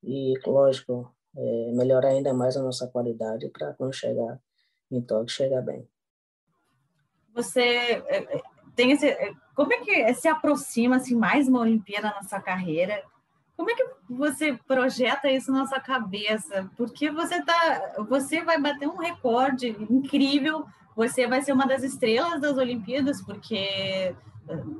E, 0.03 0.35
lógico, 0.46 1.14
é, 1.37 1.73
melhorar 1.73 2.08
ainda 2.08 2.32
mais 2.32 2.56
a 2.56 2.62
nossa 2.62 2.88
qualidade 2.88 3.49
para 3.50 3.75
quando 3.75 3.93
chegar 3.93 4.41
em 4.91 5.00
Tóquio, 5.00 5.35
chegar 5.35 5.62
bem. 5.62 5.88
Você 7.35 7.61
é, 7.61 8.17
é, 8.17 8.43
tem 8.75 8.93
esse... 8.93 9.08
É, 9.08 9.32
como 9.55 9.72
é 9.72 9.78
que 9.78 10.14
se 10.14 10.28
aproxima 10.28 10.96
assim, 10.96 11.14
mais 11.14 11.49
uma 11.49 11.61
Olimpíada 11.61 12.08
na 12.08 12.22
sua 12.22 12.40
carreira? 12.40 13.02
Como 13.56 13.70
é 13.70 13.75
que 13.75 13.87
você 14.08 14.58
projeta 14.67 15.31
isso 15.31 15.52
na 15.52 15.67
sua 15.67 15.81
cabeça? 15.81 16.70
Porque 16.76 17.11
você 17.11 17.43
tá, 17.43 18.05
você 18.08 18.43
vai 18.43 18.61
bater 18.61 18.88
um 18.88 18.96
recorde 18.96 19.76
incrível 19.90 20.67
você 21.00 21.26
vai 21.26 21.40
ser 21.40 21.52
uma 21.52 21.67
das 21.67 21.82
estrelas 21.82 22.40
das 22.40 22.58
Olimpíadas, 22.58 23.22
porque 23.22 24.14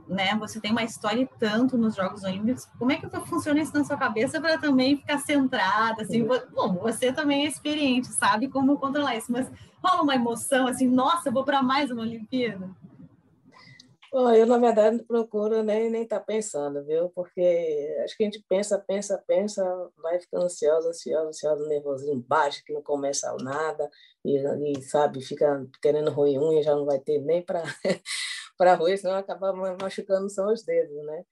né, 0.09 0.35
você 0.39 0.61
tem 0.61 0.73
uma 0.73 0.83
história 0.83 1.23
e 1.23 1.39
tanto 1.39 1.79
nos 1.79 1.95
Jogos 1.95 2.25
Olímpicos. 2.25 2.67
Como 2.79 2.93
é 2.93 2.97
que 2.97 3.09
funciona 3.21 3.61
isso 3.61 3.73
na 3.73 3.85
sua 3.85 3.97
cabeça 3.97 4.41
para 4.41 4.59
também 4.59 4.97
ficar 4.97 5.19
centrada? 5.19 6.03
Assim, 6.03 6.27
bom, 6.53 6.75
você 6.75 7.13
também 7.13 7.45
é 7.45 7.49
experiente, 7.49 8.09
sabe 8.09 8.49
como 8.49 8.77
controlar 8.77 9.17
isso, 9.17 9.33
mas 9.33 9.51
rola 9.83 10.03
uma 10.03 10.15
emoção 10.15 10.67
assim, 10.67 10.89
nossa, 10.89 11.29
eu 11.29 11.33
vou 11.33 11.45
para 11.45 11.63
mais 11.63 11.91
uma 11.91 12.03
Olimpíada. 12.03 12.69
Bom, 14.13 14.29
eu, 14.33 14.45
na 14.45 14.59
verdade, 14.59 14.97
não 14.97 15.05
procuro 15.05 15.63
nem 15.63 15.89
nem 15.89 16.03
estar 16.03 16.19
tá 16.19 16.25
pensando, 16.25 16.85
viu? 16.85 17.11
Porque 17.11 17.41
acho 18.05 18.17
que 18.17 18.25
a 18.25 18.27
gente 18.27 18.45
pensa, 18.49 18.77
pensa, 18.77 19.17
pensa, 19.25 19.63
vai 19.99 20.19
ficando 20.19 20.47
ansiosa, 20.47 20.89
ansiosa, 20.89 21.29
ansiosa, 21.29 21.69
nervosinho 21.69 22.15
embaixo, 22.15 22.65
que 22.65 22.73
não 22.73 22.83
começa 22.83 23.33
nada, 23.41 23.89
e, 24.25 24.37
e 24.37 24.83
sabe, 24.83 25.21
fica 25.23 25.65
querendo 25.81 26.11
roer 26.11 26.41
unha, 26.43 26.61
já 26.61 26.75
não 26.75 26.85
vai 26.85 26.99
ter 26.99 27.21
nem 27.21 27.41
para 27.41 27.63
roer, 28.77 28.99
senão 28.99 29.15
acaba 29.15 29.53
machucando 29.81 30.29
só 30.29 30.47
os 30.49 30.65
dedos, 30.65 31.05
né? 31.07 31.25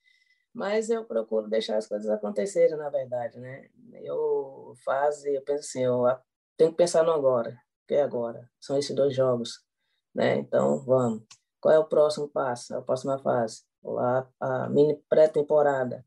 Mas 0.54 0.90
eu 0.90 1.04
procuro 1.04 1.48
deixar 1.48 1.78
as 1.78 1.88
coisas 1.88 2.08
acontecerem, 2.10 2.76
na 2.76 2.90
verdade, 2.90 3.38
né? 3.40 3.68
Eu 4.02 4.74
faço, 4.84 5.26
eu 5.28 5.42
penso 5.42 5.60
assim, 5.60 5.84
eu 5.84 6.04
tenho 6.56 6.70
que 6.70 6.76
pensar 6.76 7.02
no 7.04 7.12
agora, 7.12 7.60
que 7.88 7.94
é 7.94 8.02
agora, 8.02 8.48
são 8.60 8.78
esses 8.78 8.94
dois 8.94 9.14
jogos, 9.14 9.64
né? 10.14 10.36
Então, 10.38 10.84
vamos. 10.84 11.24
Qual 11.60 11.74
é 11.74 11.78
o 11.78 11.84
próximo 11.84 12.28
passo, 12.28 12.74
a 12.76 12.82
próxima 12.82 13.18
fase? 13.18 13.62
Lá, 13.82 14.28
a 14.40 14.68
mini 14.68 14.96
pré-temporada. 15.08 16.04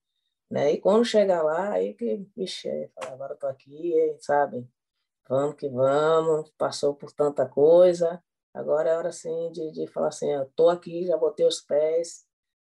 Né? 0.49 0.73
E 0.73 0.81
quando 0.81 1.05
chegar 1.05 1.41
lá, 1.43 1.71
aí 1.71 1.93
que, 1.93 2.27
vixe, 2.35 2.91
agora 3.07 3.33
estou 3.33 3.49
aqui, 3.49 3.93
sabe? 4.19 4.67
Vamos 5.29 5.55
que 5.55 5.69
vamos, 5.69 6.49
passou 6.57 6.93
por 6.93 7.11
tanta 7.13 7.47
coisa, 7.47 8.21
agora 8.53 8.89
é 8.89 8.97
hora 8.97 9.09
assim 9.09 9.51
de, 9.53 9.71
de 9.71 9.87
falar 9.87 10.09
assim, 10.09 10.29
estou 10.29 10.69
aqui, 10.69 11.05
já 11.05 11.15
botei 11.15 11.45
os 11.45 11.61
pés, 11.61 12.25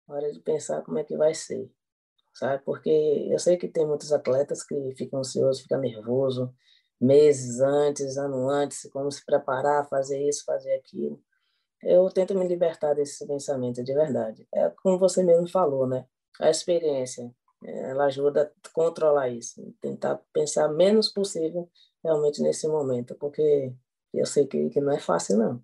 hora 0.08 0.32
de 0.32 0.40
pensar 0.40 0.82
como 0.82 0.98
é 0.98 1.04
que 1.04 1.16
vai 1.16 1.34
ser, 1.34 1.70
sabe? 2.34 2.62
Porque 2.64 2.90
eu 2.90 3.38
sei 3.38 3.56
que 3.56 3.68
tem 3.68 3.86
muitos 3.86 4.12
atletas 4.12 4.64
que 4.64 4.74
ficam 4.96 5.20
ansiosos, 5.20 5.62
ficam 5.62 5.78
nervosos, 5.78 6.50
meses 7.00 7.60
antes, 7.60 8.16
ano 8.16 8.48
antes, 8.48 8.90
como 8.90 9.10
se 9.12 9.24
preparar, 9.24 9.88
fazer 9.88 10.20
isso, 10.28 10.44
fazer 10.44 10.74
aquilo 10.74 11.22
eu 11.82 12.08
tento 12.10 12.34
me 12.34 12.46
libertar 12.46 12.94
desse 12.94 13.26
pensamento 13.26 13.82
de 13.82 13.94
verdade. 13.94 14.46
É 14.52 14.70
como 14.82 14.98
você 14.98 15.22
mesmo 15.22 15.48
falou, 15.48 15.86
né? 15.86 16.06
A 16.40 16.50
experiência, 16.50 17.32
é, 17.64 17.90
ela 17.90 18.04
ajuda 18.06 18.42
a 18.42 18.70
controlar 18.72 19.28
isso, 19.28 19.74
tentar 19.80 20.20
pensar 20.32 20.68
menos 20.68 21.08
possível 21.08 21.70
realmente 22.02 22.42
nesse 22.42 22.68
momento, 22.68 23.14
porque 23.16 23.72
eu 24.14 24.26
sei 24.26 24.46
que, 24.46 24.70
que 24.70 24.80
não 24.80 24.92
é 24.92 25.00
fácil, 25.00 25.38
não. 25.38 25.62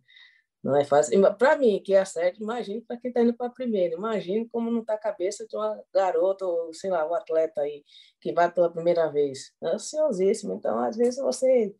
Não 0.64 0.74
é 0.74 0.82
fácil. 0.82 1.20
Para 1.36 1.58
mim, 1.58 1.82
que 1.84 1.92
é 1.94 2.02
certo, 2.06 2.42
imagine 2.42 2.80
para 2.80 2.96
quem 2.96 3.10
está 3.10 3.20
indo 3.20 3.34
para 3.34 3.48
a 3.48 3.50
primeira. 3.50 3.94
Imagine 3.94 4.48
como 4.48 4.70
não 4.70 4.80
está 4.80 4.94
a 4.94 4.98
cabeça 4.98 5.46
de 5.46 5.54
uma 5.54 5.78
garota, 5.92 6.46
ou 6.46 6.72
sei 6.72 6.88
lá, 6.90 7.06
um 7.06 7.14
atleta 7.14 7.60
aí, 7.60 7.84
que 8.18 8.32
vai 8.32 8.50
pela 8.50 8.72
primeira 8.72 9.10
vez. 9.12 9.52
É 9.62 9.68
ansiosíssimo. 9.74 10.54
Então, 10.54 10.78
às 10.78 10.96
vezes, 10.96 11.20
você 11.20 11.76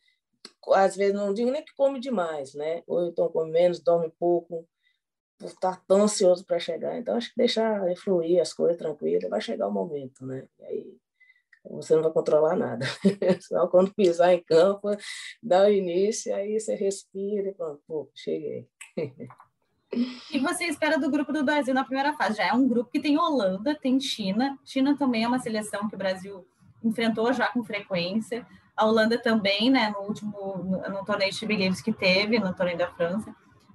às 0.72 0.96
vezes 0.96 1.14
não 1.14 1.32
digo 1.32 1.50
nem 1.50 1.64
que 1.64 1.74
come 1.74 2.00
demais, 2.00 2.54
né? 2.54 2.82
Ou 2.86 3.06
então 3.06 3.28
come 3.28 3.50
menos, 3.50 3.80
dorme 3.80 4.10
pouco, 4.18 4.66
estar 5.42 5.82
tão 5.86 6.02
ansioso 6.02 6.44
para 6.44 6.58
chegar. 6.58 6.98
Então, 6.98 7.16
acho 7.16 7.30
que 7.30 7.36
deixar 7.36 7.82
fluir 7.96 8.40
as 8.40 8.52
coisas 8.52 8.76
tranquilas, 8.76 9.28
vai 9.28 9.40
chegar 9.40 9.68
o 9.68 9.72
momento, 9.72 10.24
né? 10.26 10.46
E 10.60 10.64
aí 10.64 10.96
você 11.70 11.94
não 11.94 12.02
vai 12.02 12.12
controlar 12.12 12.56
nada. 12.56 12.86
Só 13.40 13.66
quando 13.68 13.94
pisar 13.94 14.34
em 14.34 14.42
campo, 14.42 14.88
dá 15.42 15.64
o 15.64 15.70
início, 15.70 16.34
aí 16.34 16.58
você 16.58 16.74
respira 16.74 17.50
e 17.50 17.54
fala, 17.54 17.78
pô, 17.86 18.10
cheguei. 18.14 18.68
E 20.32 20.40
você 20.40 20.64
espera 20.64 20.98
do 20.98 21.08
grupo 21.08 21.32
do 21.32 21.44
Brasil 21.44 21.72
na 21.72 21.84
primeira 21.84 22.12
fase? 22.14 22.38
Já 22.38 22.48
é 22.48 22.52
um 22.52 22.66
grupo 22.66 22.90
que 22.90 22.98
tem 22.98 23.16
Holanda, 23.16 23.78
tem 23.80 24.00
China. 24.00 24.58
China 24.64 24.96
também 24.98 25.22
é 25.22 25.28
uma 25.28 25.38
seleção 25.38 25.88
que 25.88 25.94
o 25.94 25.98
Brasil 25.98 26.44
enfrentou 26.82 27.32
já 27.32 27.46
com 27.46 27.62
frequência. 27.62 28.44
A 28.76 28.86
Holanda 28.86 29.16
também, 29.18 29.70
né, 29.70 29.90
no 29.90 30.06
último 30.06 30.58
no, 30.58 30.88
no 30.88 31.04
torneio 31.04 31.30
de 31.30 31.46
Games 31.46 31.80
que 31.80 31.92
teve, 31.92 32.38
no 32.38 32.54
torneio 32.54 32.78
da 32.78 32.88
França. 32.88 33.30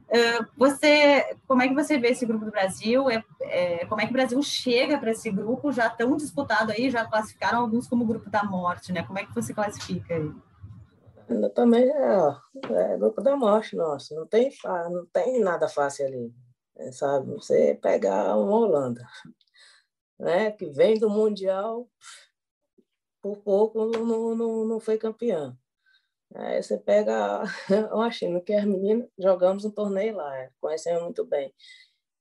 Uh, 0.10 0.44
você, 0.58 1.38
como 1.48 1.62
é 1.62 1.68
que 1.68 1.76
você 1.76 2.00
vê 2.00 2.10
esse 2.10 2.26
grupo 2.26 2.44
do 2.44 2.50
Brasil? 2.50 3.10
É, 3.12 3.24
é 3.44 3.86
como 3.86 4.02
é 4.02 4.06
que 4.06 4.10
o 4.10 4.14
Brasil 4.14 4.42
chega 4.42 4.98
para 4.98 5.12
esse 5.12 5.30
grupo 5.30 5.72
já 5.72 5.88
tão 5.88 6.18
disputado 6.18 6.72
aí? 6.72 6.90
Já 6.90 7.06
classificaram 7.06 7.60
alguns 7.60 7.88
como 7.88 8.06
grupo 8.06 8.28
da 8.28 8.44
morte, 8.44 8.92
né? 8.92 9.04
Como 9.04 9.20
é 9.20 9.26
que 9.26 9.36
você 9.36 9.54
classifica 9.54 10.16
aí? 10.16 10.32
Ainda 11.30 11.48
também 11.52 11.88
é, 11.88 12.36
é 12.72 12.98
grupo 12.98 13.22
da 13.22 13.38
morte, 13.38 13.76
nossa. 13.76 14.16
Não 14.16 14.26
tem, 14.26 14.52
não 14.64 15.06
tem 15.14 15.40
nada 15.42 15.70
fácil 15.70 16.08
ali, 16.08 16.34
é, 16.76 16.92
sabe? 16.92 17.32
Você 17.34 17.78
pegar 17.80 18.36
uma 18.36 18.58
Holanda, 18.58 19.06
né? 20.20 20.50
Que 20.50 20.72
vem 20.72 20.98
do 20.98 21.08
Mundial, 21.08 21.88
por 23.22 23.38
pouco 23.38 23.86
não, 23.86 24.36
não, 24.36 24.66
não 24.66 24.80
foi 24.80 24.98
campeã. 24.98 25.58
Aí 26.36 26.62
você 26.62 26.78
pega 26.78 27.44
a 28.06 28.12
China, 28.12 28.40
que 28.42 28.54
as 28.54 28.66
meninas 28.66 29.10
jogamos 29.18 29.66
um 29.66 29.72
torneio 29.72 30.16
lá, 30.16 30.50
conhecemos 30.62 31.04
muito 31.04 31.26
bem. 31.26 31.54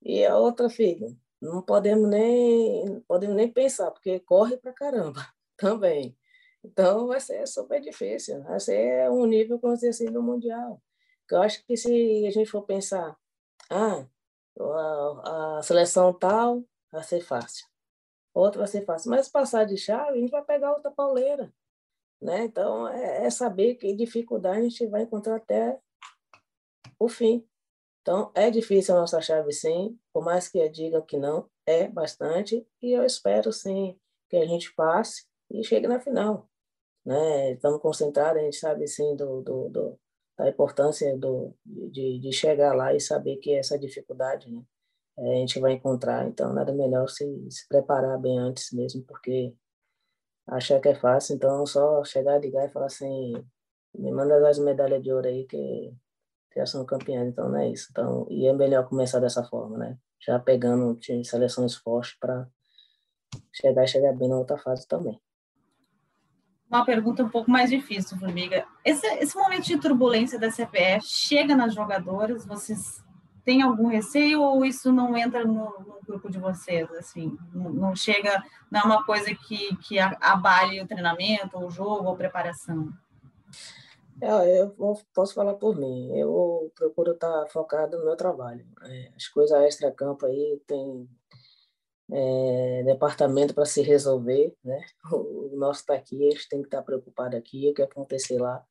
E 0.03 0.25
a 0.25 0.37
outra 0.39 0.71
filha, 0.71 1.09
não 1.41 1.63
podemos 1.63 2.09
nem, 2.09 3.01
podemos 3.03 3.37
nem 3.37 3.53
pensar, 3.53 3.91
porque 3.91 4.21
corre 4.21 4.57
pra 4.57 4.73
caramba 4.73 5.21
também. 5.57 6.17
Então 6.65 7.09
vai 7.09 7.21
ser 7.21 7.47
super 7.47 7.81
difícil, 7.81 8.43
vai 8.43 8.61
ser 8.61 9.11
um 9.11 9.27
nível, 9.27 9.59
como 9.59 9.75
dizer 9.75 9.91
assim, 9.91 10.07
do 10.07 10.23
Mundial. 10.23 10.83
Eu 11.31 11.43
acho 11.43 11.65
que 11.67 11.77
se 11.77 12.27
a 12.27 12.31
gente 12.31 12.51
for 12.51 12.63
pensar, 12.63 13.17
ah, 13.71 14.07
a, 14.59 15.59
a 15.59 15.63
seleção 15.63 16.13
tal 16.13 16.65
vai 16.91 17.03
ser 17.05 17.21
fácil, 17.21 17.67
outra 18.41 18.61
vai 18.61 18.69
ser 18.69 18.85
fácil, 18.85 19.11
mas 19.11 19.29
passar 19.29 19.65
de 19.65 19.77
chave, 19.77 20.19
a 20.19 20.21
gente 20.21 20.31
vai 20.31 20.45
pegar 20.45 20.73
outra 20.73 20.91
pauleira. 20.91 21.53
Né? 22.21 22.45
Então, 22.45 22.89
é, 22.89 23.27
é 23.27 23.31
saber 23.31 23.77
que 23.77 23.95
dificuldade 23.95 24.59
a 24.59 24.63
gente 24.63 24.87
vai 24.87 25.03
encontrar 25.03 25.37
até 25.37 25.79
o 26.99 27.09
fim. 27.09 27.47
Então, 28.03 28.33
é 28.35 28.51
difícil 28.51 28.97
a 28.97 29.01
nossa 29.01 29.21
chave, 29.21 29.53
sim, 29.53 29.99
por 30.13 30.25
mais 30.25 30.49
que 30.49 30.59
eu 30.59 30.69
diga 30.71 31.03
que 31.03 31.19
não, 31.19 31.49
é 31.67 31.89
bastante, 31.89 32.67
e 32.81 32.93
eu 32.93 33.05
espero, 33.05 33.53
sim, 33.53 33.99
que 34.29 34.37
a 34.37 34.47
gente 34.47 34.75
passe 34.75 35.27
e 35.51 35.63
chegue 35.63 35.87
na 35.87 36.01
final. 36.01 36.49
Né? 37.05 37.53
Estamos 37.53 37.81
concentrados, 37.81 38.41
a 38.41 38.45
gente 38.45 38.57
sabe, 38.57 38.87
sim, 38.87 39.15
do, 39.15 39.43
do, 39.43 39.69
do 39.69 40.01
da 40.39 40.49
importância 40.49 41.17
do, 41.19 41.53
de, 41.65 42.21
de 42.21 42.33
chegar 42.33 42.73
lá 42.73 42.95
e 42.95 43.01
saber 43.01 43.39
que 43.39 43.53
essa 43.55 43.77
dificuldade 43.77 44.49
né, 44.49 44.63
a 45.19 45.35
gente 45.35 45.59
vai 45.61 45.73
encontrar. 45.73 46.27
Então, 46.27 46.53
nada 46.53 46.73
melhor 46.73 47.09
se, 47.09 47.25
se 47.51 47.67
preparar 47.69 48.19
bem 48.19 48.39
antes 48.39 48.73
mesmo, 48.73 49.03
porque 49.05 49.55
achar 50.47 50.81
que 50.81 50.89
é 50.89 50.95
fácil, 50.95 51.37
então 51.37 51.67
só 51.67 52.03
chegar, 52.05 52.39
ligar 52.39 52.67
e 52.67 52.71
falar 52.71 52.87
assim, 52.87 53.33
me 53.95 54.11
manda 54.11 54.49
as 54.49 54.59
medalhas 54.59 55.03
de 55.03 55.13
ouro 55.13 55.27
aí 55.27 55.45
que 55.47 55.93
já 56.57 56.65
são 56.65 56.85
campeões, 56.85 57.29
então 57.29 57.49
não 57.49 57.59
é 57.59 57.69
isso. 57.71 57.89
Então, 57.91 58.27
e 58.31 58.47
é 58.47 58.53
melhor 58.53 58.89
começar 58.89 59.21
dessa 59.21 59.45
forma, 59.45 59.77
né? 59.77 59.99
Já 60.21 60.39
pegando 60.39 60.99
seleções 61.25 61.75
fortes 61.75 62.17
para 62.19 62.49
chegar 63.53 63.85
e 63.85 63.89
chegar 63.89 64.13
bem 64.15 64.29
na 64.29 64.39
outra 64.39 64.59
fase 64.59 64.87
também. 64.87 65.21
Uma 66.69 66.85
pergunta 66.85 67.23
um 67.23 67.31
pouco 67.31 67.51
mais 67.51 67.71
difícil, 67.71 68.19
Formiga. 68.19 68.67
Esse, 68.85 69.07
esse 69.07 69.37
momento 69.37 69.65
de 69.65 69.79
turbulência 69.79 70.39
da 70.39 70.51
CPF 70.51 71.07
chega 71.07 71.57
nas 71.57 71.75
jogadoras? 71.75 72.45
Vocês 72.45 73.03
tem 73.49 73.63
algum 73.63 73.87
receio 73.87 74.43
ou 74.43 74.63
isso 74.63 74.93
não 74.93 75.17
entra 75.17 75.43
no, 75.43 75.55
no 75.55 76.01
grupo 76.07 76.31
de 76.31 76.39
vocês? 76.39 76.87
Assim, 76.93 77.35
não, 77.55 77.71
não, 77.71 77.97
chega, 77.97 78.45
não 78.71 78.81
é 78.81 78.85
uma 78.85 79.07
coisa 79.07 79.35
que, 79.35 79.75
que 79.77 79.99
abale 79.99 80.83
o 80.83 80.87
treinamento, 80.87 81.59
o 81.59 81.71
jogo, 81.71 82.11
ou 82.11 82.15
preparação? 82.15 82.91
É, 84.21 84.61
eu 84.61 84.77
posso 85.15 85.33
falar 85.33 85.55
por 85.55 85.75
mim. 85.79 86.15
Eu 86.15 86.71
procuro 86.75 87.13
estar 87.13 87.47
focado 87.47 87.97
no 87.97 88.05
meu 88.05 88.17
trabalho. 88.17 88.67
É, 88.83 89.13
as 89.17 89.29
coisas 89.29 89.59
extra-campo 89.63 90.27
aí 90.27 90.61
tem 90.67 91.09
é, 92.13 92.83
departamento 92.85 93.55
para 93.55 93.65
se 93.65 93.81
resolver, 93.81 94.55
né? 94.63 94.79
O 95.11 95.57
nosso 95.57 95.81
está 95.81 95.95
aqui, 95.95 96.23
eles 96.23 96.47
têm 96.47 96.61
que 96.61 96.67
estar 96.67 96.83
preocupados 96.83 97.39
aqui, 97.39 97.71
o 97.71 97.73
que 97.73 97.81
acontecer 97.81 98.39
lá. 98.39 98.63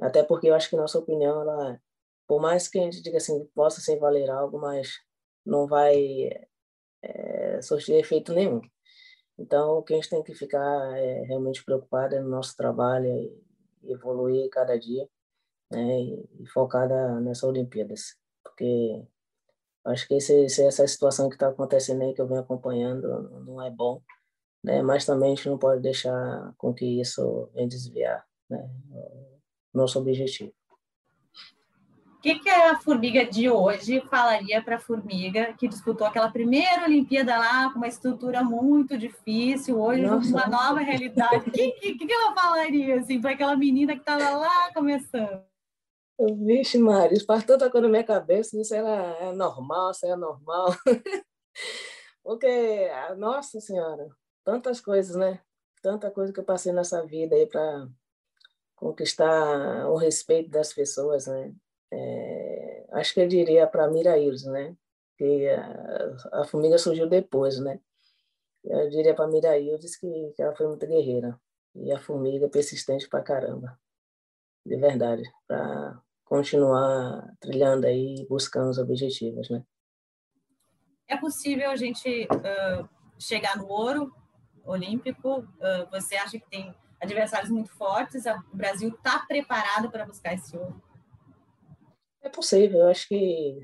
Até 0.00 0.22
porque 0.22 0.48
eu 0.48 0.54
acho 0.54 0.70
que 0.70 0.76
nossa 0.76 0.96
opinião 0.96 1.40
ela 1.40 1.80
por 2.32 2.40
mais 2.40 2.66
que 2.66 2.78
a 2.78 2.82
gente 2.82 3.02
diga 3.02 3.18
assim, 3.18 3.44
possa 3.54 3.82
ser 3.82 3.98
valer 3.98 4.30
algo, 4.30 4.58
mas 4.58 4.88
não 5.44 5.66
vai 5.66 6.30
é, 7.02 7.60
surtir 7.60 7.96
efeito 7.96 8.32
nenhum. 8.32 8.62
Então, 9.38 9.76
o 9.76 9.82
que 9.82 9.92
a 9.92 9.96
gente 9.96 10.08
tem 10.08 10.22
que 10.22 10.34
ficar 10.34 10.96
é, 10.96 11.24
realmente 11.24 11.62
preocupado 11.62 12.14
é 12.14 12.20
no 12.20 12.30
nosso 12.30 12.56
trabalho 12.56 13.06
e 13.06 13.92
evoluir 13.92 14.48
cada 14.48 14.78
dia, 14.78 15.06
né, 15.70 16.00
e, 16.00 16.46
focada 16.54 17.20
nessas 17.20 17.42
Olimpíadas, 17.42 18.16
porque 18.42 19.06
acho 19.84 20.08
que 20.08 20.14
esse, 20.14 20.46
essa 20.64 20.86
situação 20.86 21.28
que 21.28 21.34
está 21.34 21.48
acontecendo 21.48 22.00
aí, 22.00 22.14
que 22.14 22.22
eu 22.22 22.26
venho 22.26 22.40
acompanhando, 22.40 23.28
não 23.44 23.60
é 23.60 23.70
bom, 23.70 24.00
né, 24.64 24.80
mas 24.80 25.04
também 25.04 25.34
a 25.34 25.34
gente 25.34 25.50
não 25.50 25.58
pode 25.58 25.82
deixar 25.82 26.54
com 26.56 26.72
que 26.72 26.98
isso 26.98 27.50
venha 27.52 27.68
desviar 27.68 28.26
né, 28.48 28.70
nosso 29.74 29.98
objetivo 29.98 30.50
que, 32.22 32.38
que 32.38 32.48
a 32.48 32.78
formiga 32.78 33.26
de 33.26 33.50
hoje 33.50 34.00
falaria 34.08 34.62
para 34.62 34.76
a 34.76 34.80
formiga 34.80 35.52
que 35.54 35.66
disputou 35.66 36.06
aquela 36.06 36.30
primeira 36.30 36.84
Olimpíada 36.84 37.36
lá 37.36 37.68
com 37.72 37.78
uma 37.78 37.88
estrutura 37.88 38.44
muito 38.44 38.96
difícil, 38.96 39.80
hoje 39.80 40.02
Nossa. 40.02 40.28
uma 40.28 40.46
nova 40.46 40.78
realidade? 40.78 41.48
O 41.48 41.50
que, 41.50 41.72
que, 41.72 42.06
que 42.06 42.12
ela 42.12 42.32
falaria 42.32 43.00
assim, 43.00 43.20
para 43.20 43.32
aquela 43.32 43.56
menina 43.56 43.94
que 43.94 44.00
estava 44.00 44.30
lá 44.30 44.72
começando? 44.72 45.42
Vixe, 46.20 46.78
Mário, 46.78 47.24
faz 47.24 47.42
toda 47.44 47.68
coisa 47.68 47.88
na 47.88 47.90
minha 47.90 48.04
cabeça, 48.04 48.62
se 48.62 48.76
ela 48.76 49.16
é 49.18 49.32
normal, 49.32 49.92
se 49.92 50.06
é 50.06 50.14
normal. 50.14 50.68
Porque, 52.22 52.88
nossa 53.16 53.58
senhora, 53.60 54.08
tantas 54.44 54.80
coisas, 54.80 55.16
né? 55.16 55.40
Tanta 55.82 56.08
coisa 56.08 56.32
que 56.32 56.38
eu 56.38 56.44
passei 56.44 56.72
nessa 56.72 57.04
vida 57.04 57.34
aí 57.34 57.48
para 57.48 57.88
conquistar 58.76 59.88
o 59.88 59.96
respeito 59.96 60.48
das 60.50 60.72
pessoas, 60.72 61.26
né? 61.26 61.52
É, 61.92 62.86
acho 62.92 63.12
que 63.12 63.20
eu 63.20 63.28
diria 63.28 63.66
para 63.66 63.88
Mira 63.88 64.18
Ilse, 64.18 64.48
né? 64.50 64.74
Que 65.18 65.48
a, 65.50 66.40
a, 66.40 66.44
formiga 66.44 66.78
surgiu 66.78 67.06
depois, 67.06 67.58
né? 67.60 67.78
Eu 68.64 68.88
diria 68.88 69.14
para 69.14 69.28
Mira 69.28 69.58
Ilse 69.58 70.00
que, 70.00 70.32
que 70.34 70.42
ela 70.42 70.56
foi 70.56 70.66
muito 70.66 70.86
guerreira. 70.86 71.38
E 71.74 71.92
a 71.92 71.98
formiga 71.98 72.48
persistente 72.48 73.08
para 73.08 73.22
caramba. 73.22 73.78
De 74.64 74.76
verdade. 74.76 75.22
Para 75.46 76.00
continuar 76.24 77.30
trilhando 77.40 77.86
aí, 77.86 78.26
buscando 78.28 78.70
os 78.70 78.78
objetivos, 78.78 79.50
né? 79.50 79.62
É 81.06 81.16
possível 81.16 81.70
a 81.70 81.76
gente 81.76 82.26
uh, 82.26 82.88
chegar 83.18 83.56
no 83.58 83.68
ouro 83.68 84.14
olímpico? 84.64 85.40
Uh, 85.40 85.90
você 85.90 86.16
acha 86.16 86.38
que 86.38 86.48
tem 86.48 86.74
adversários 87.00 87.50
muito 87.50 87.70
fortes? 87.72 88.24
O 88.24 88.56
Brasil 88.56 88.88
está 88.88 89.18
preparado 89.26 89.90
para 89.90 90.06
buscar 90.06 90.32
esse 90.32 90.56
ouro? 90.56 90.80
É 92.22 92.28
possível, 92.28 92.80
eu 92.80 92.88
acho 92.88 93.08
que 93.08 93.60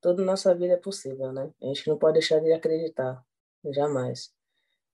toda 0.00 0.22
nossa 0.22 0.54
vida 0.54 0.74
é 0.74 0.76
possível, 0.76 1.32
né? 1.32 1.50
A 1.62 1.66
gente 1.66 1.88
não 1.88 1.98
pode 1.98 2.14
deixar 2.14 2.40
de 2.40 2.52
acreditar, 2.52 3.24
jamais. 3.72 4.32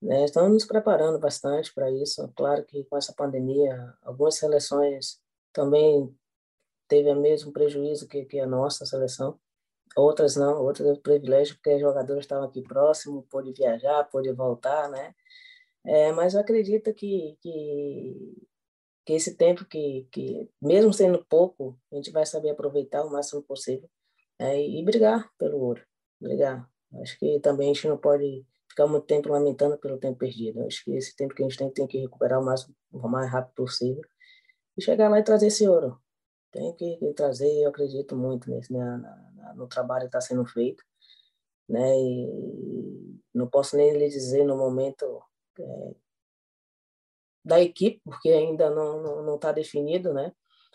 Né? 0.00 0.24
Estamos 0.24 0.52
nos 0.52 0.64
preparando 0.64 1.18
bastante 1.18 1.72
para 1.74 1.90
isso. 1.90 2.30
Claro 2.36 2.64
que 2.64 2.84
com 2.84 2.96
essa 2.96 3.12
pandemia, 3.12 3.94
algumas 4.02 4.36
seleções 4.36 5.20
também 5.52 6.14
teve 6.88 7.10
o 7.10 7.20
mesmo 7.20 7.52
prejuízo 7.52 8.06
que, 8.08 8.24
que 8.26 8.38
a 8.38 8.46
nossa 8.46 8.86
seleção. 8.86 9.38
Outras 9.96 10.36
não, 10.36 10.62
outras 10.62 10.88
é 10.88 11.00
privilégio, 11.00 11.54
porque 11.56 11.74
os 11.74 11.80
jogadores 11.80 12.24
estavam 12.24 12.44
aqui 12.46 12.62
próximo, 12.62 13.26
pôde 13.30 13.52
viajar, 13.52 14.04
pôde 14.04 14.32
voltar, 14.32 14.88
né? 14.88 15.14
É, 15.84 16.12
mas 16.12 16.34
eu 16.34 16.40
acredito 16.40 16.92
que, 16.94 17.36
que 17.40 18.46
que 19.04 19.12
esse 19.12 19.36
tempo 19.36 19.64
que, 19.64 20.08
que, 20.10 20.48
mesmo 20.60 20.92
sendo 20.92 21.24
pouco, 21.26 21.78
a 21.92 21.96
gente 21.96 22.10
vai 22.10 22.24
saber 22.24 22.50
aproveitar 22.50 23.04
o 23.04 23.10
máximo 23.10 23.42
possível 23.42 23.88
é, 24.38 24.60
e 24.60 24.82
brigar 24.84 25.30
pelo 25.38 25.58
ouro, 25.58 25.82
brigar. 26.20 26.68
Acho 27.00 27.18
que 27.18 27.40
também 27.40 27.70
a 27.70 27.74
gente 27.74 27.88
não 27.88 27.98
pode 27.98 28.44
ficar 28.68 28.86
muito 28.86 29.06
tempo 29.06 29.28
lamentando 29.28 29.78
pelo 29.78 29.98
tempo 29.98 30.18
perdido. 30.18 30.64
Acho 30.64 30.84
que 30.84 30.92
esse 30.92 31.14
tempo 31.14 31.34
que 31.34 31.42
a 31.42 31.48
gente 31.48 31.58
tem, 31.58 31.70
tem 31.70 31.86
que 31.86 31.98
recuperar 31.98 32.40
o 32.40 32.44
máximo, 32.44 32.74
o 32.92 33.08
mais 33.08 33.30
rápido 33.30 33.54
possível 33.54 34.02
e 34.76 34.82
chegar 34.82 35.08
lá 35.08 35.18
e 35.18 35.24
trazer 35.24 35.48
esse 35.48 35.66
ouro. 35.68 35.98
Tem 36.50 36.72
que, 36.74 36.98
trazer, 37.14 37.62
eu 37.62 37.70
acredito 37.70 38.16
muito 38.16 38.48
nisso, 38.50 38.72
né? 38.72 38.78
na, 38.78 39.32
na, 39.34 39.54
no 39.54 39.66
trabalho 39.66 40.02
que 40.02 40.08
está 40.16 40.20
sendo 40.20 40.46
feito, 40.46 40.84
né? 41.68 41.96
E 41.96 43.20
não 43.34 43.48
posso 43.48 43.76
nem 43.76 43.96
lhe 43.96 44.08
dizer 44.08 44.44
no 44.44 44.56
momento 44.56 45.20
é, 45.58 45.94
da 47.44 47.60
equipe, 47.60 48.00
porque 48.04 48.30
ainda 48.30 48.70
não 48.70 49.34
está 49.34 49.52
definido, 49.52 50.12
né? 50.12 50.32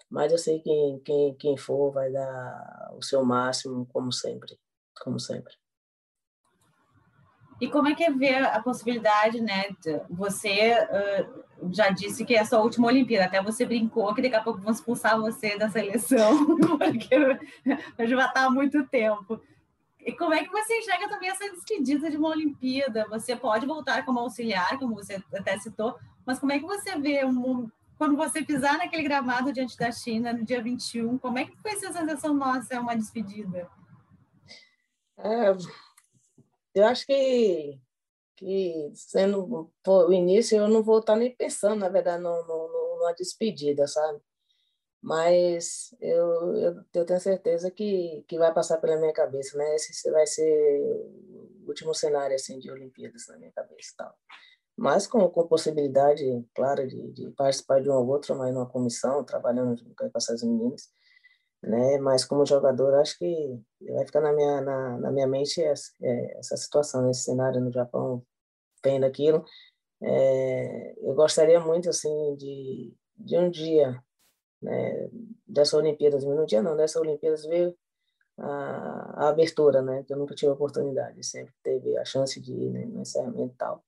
Mas 0.10 0.32
eu 0.32 0.38
sei 0.38 0.60
que 0.60 1.02
quem, 1.06 1.36
quem, 1.36 1.58
for 1.58 1.92
vai 1.92 2.12
dar 2.12 2.92
o 2.98 3.04
seu 3.04 3.24
máximo, 3.24 3.88
como 3.92 4.12
sempre, 4.12 4.58
como 5.04 5.20
sempre. 5.20 5.54
E 7.62 7.68
como 7.68 7.90
é 7.90 7.96
que 7.96 8.04
é 8.04 8.12
ver 8.12 8.44
a 8.46 8.62
possibilidade, 8.62 9.42
né? 9.42 9.66
Você 10.10 10.74
uh, 10.74 11.74
já 11.74 11.90
disse 11.90 12.26
que 12.26 12.34
é 12.34 12.40
a 12.40 12.46
sua 12.46 12.60
última 12.60 12.88
Olimpíada, 12.88 13.26
até 13.26 13.44
você 13.44 13.66
brincou 13.66 14.14
que 14.16 14.22
daqui 14.22 14.36
a 14.36 14.42
pouco 14.42 14.62
vão 14.62 14.72
expulsar 14.72 15.20
você 15.20 15.58
da 15.58 15.70
seleção, 15.70 16.58
porque 16.80 17.16
já 18.08 18.16
vai 18.16 18.28
estar 18.28 18.46
há 18.46 18.50
muito 18.50 18.88
tempo. 18.88 19.40
E 20.00 20.14
como 20.14 20.34
é 20.34 20.44
que 20.44 20.50
você 20.50 20.80
enxerga 20.80 21.10
também 21.10 21.30
essa 21.30 21.50
despedida 21.52 22.10
de 22.10 22.18
uma 22.18 22.30
Olimpíada? 22.30 23.06
Você 23.10 23.36
pode 23.36 23.66
voltar 23.66 24.06
como 24.06 24.20
auxiliar, 24.20 24.80
como 24.80 24.96
você 24.96 25.22
até 25.34 25.60
citou, 25.60 25.96
mas 26.26 26.40
como 26.40 26.52
é 26.52 26.60
que 26.60 26.66
você 26.66 26.98
vê 27.00 27.26
um, 27.26 27.70
quando 27.98 28.16
você 28.16 28.44
pisar 28.44 28.78
naquele 28.78 29.04
gramado 29.04 29.52
diante 29.52 29.78
da 29.78 29.92
China 29.92 30.32
no 30.32 30.46
dia 30.46 30.64
21? 30.64 31.18
Como 31.18 31.38
é 31.38 31.46
que 31.46 31.58
foi 31.58 31.72
essa 31.72 31.92
sensação 31.92 32.34
nossa, 32.34 32.74
é 32.74 32.80
uma 32.80 32.96
despedida? 32.96 33.70
É, 35.18 35.52
eu 36.74 36.86
acho 36.86 37.06
que, 37.06 37.78
que 38.38 38.92
sendo 38.94 39.70
o 39.86 40.14
início, 40.14 40.58
eu 40.58 40.70
não 40.70 40.82
vou 40.82 41.00
estar 41.00 41.16
nem 41.16 41.36
pensando, 41.36 41.80
na 41.80 41.90
verdade, 41.90 42.24
no, 42.24 42.44
no, 42.46 42.96
numa 42.98 43.14
despedida, 43.14 43.86
sabe? 43.86 44.22
Mas 45.02 45.96
eu, 46.00 46.56
eu, 46.56 46.86
eu, 46.94 47.06
tenho 47.06 47.20
certeza 47.20 47.72
que, 47.72 48.24
que 48.28 48.38
vai 48.38 48.54
passar 48.54 48.78
pela 48.78 48.98
minha 48.98 49.14
cabeça, 49.14 49.58
né? 49.58 49.76
Esse 49.76 50.12
vai 50.12 50.28
ser 50.28 50.82
o 51.64 51.68
último 51.68 51.94
cenário, 51.94 52.36
assim, 52.36 52.60
de 52.60 52.70
Olimpíadas 52.70 53.28
na 53.28 53.38
minha 53.38 53.52
cabeça 53.52 53.94
tal. 53.98 54.14
Mas 54.80 55.08
com, 55.08 55.28
com 55.30 55.48
possibilidade, 55.48 56.24
claro, 56.56 56.88
de, 56.88 57.12
de 57.12 57.32
participar 57.32 57.82
de 57.82 57.90
um 57.90 57.94
ou 57.94 58.08
outro, 58.08 58.36
mas 58.38 58.54
numa 58.54 58.66
comissão, 58.66 59.24
trabalhando 59.24 59.76
com 59.96 60.10
essas 60.16 60.44
meninas 60.44 60.90
né? 61.64 61.98
Mas 62.00 62.26
como 62.26 62.46
jogador, 62.46 62.96
acho 62.96 63.18
que 63.18 63.60
vai 63.82 64.06
ficar 64.06 64.22
na 64.22 64.34
minha 64.34 64.62
na, 64.62 64.98
na 64.98 65.12
minha 65.12 65.28
mente 65.28 65.62
essa, 65.62 65.92
é, 66.02 66.40
essa 66.40 66.58
situação, 66.58 67.10
esse 67.10 67.24
cenário 67.24 67.62
no 67.62 67.72
Japão, 67.72 68.24
vendo 68.84 69.06
aquilo. 69.06 69.46
É, 70.02 70.96
eu 71.02 71.14
gostaria 71.16 71.60
muito 71.60 71.90
assim 71.90 72.36
de 72.36 72.94
de 73.18 73.38
um 73.38 73.50
dia, 73.50 74.02
né? 74.62 75.10
Dessa 75.48 75.78
Olimpíadas, 75.78 76.24
no 76.24 76.46
dia 76.46 76.62
não, 76.62 76.78
dessa 76.78 77.00
Olimpíadas 77.00 77.46
ver 77.46 77.76
a, 78.38 79.26
a 79.26 79.30
abertura, 79.30 79.82
né? 79.82 80.04
Que 80.04 80.14
eu 80.14 80.18
nunca 80.18 80.36
tive 80.36 80.52
a 80.52 80.54
oportunidade, 80.56 81.24
sempre 81.26 81.54
teve 81.64 81.98
a 81.98 82.06
chance 82.06 82.40
de 82.42 82.54
ir 82.54 82.70
né, 82.72 82.86
no 82.86 83.02
encerramento 83.02 83.54
e 83.54 83.58
tal 83.58 83.84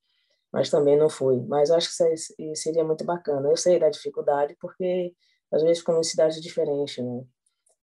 mas 0.52 0.70
também 0.70 0.98
não 0.98 1.10
fui. 1.10 1.40
Mas 1.48 1.72
acho 1.72 1.90
que 1.90 2.56
seria 2.56 2.84
muito 2.84 3.06
bacana. 3.06 3.50
Eu 3.50 3.58
sei 3.58 3.80
da 3.80 3.90
dificuldade, 3.90 4.56
porque 4.60 5.14
às 5.52 5.62
vezes 5.64 5.84
como 5.84 6.00
em 6.00 6.04
cidades 6.04 6.42
diferentes, 6.42 7.04
né? 7.04 7.24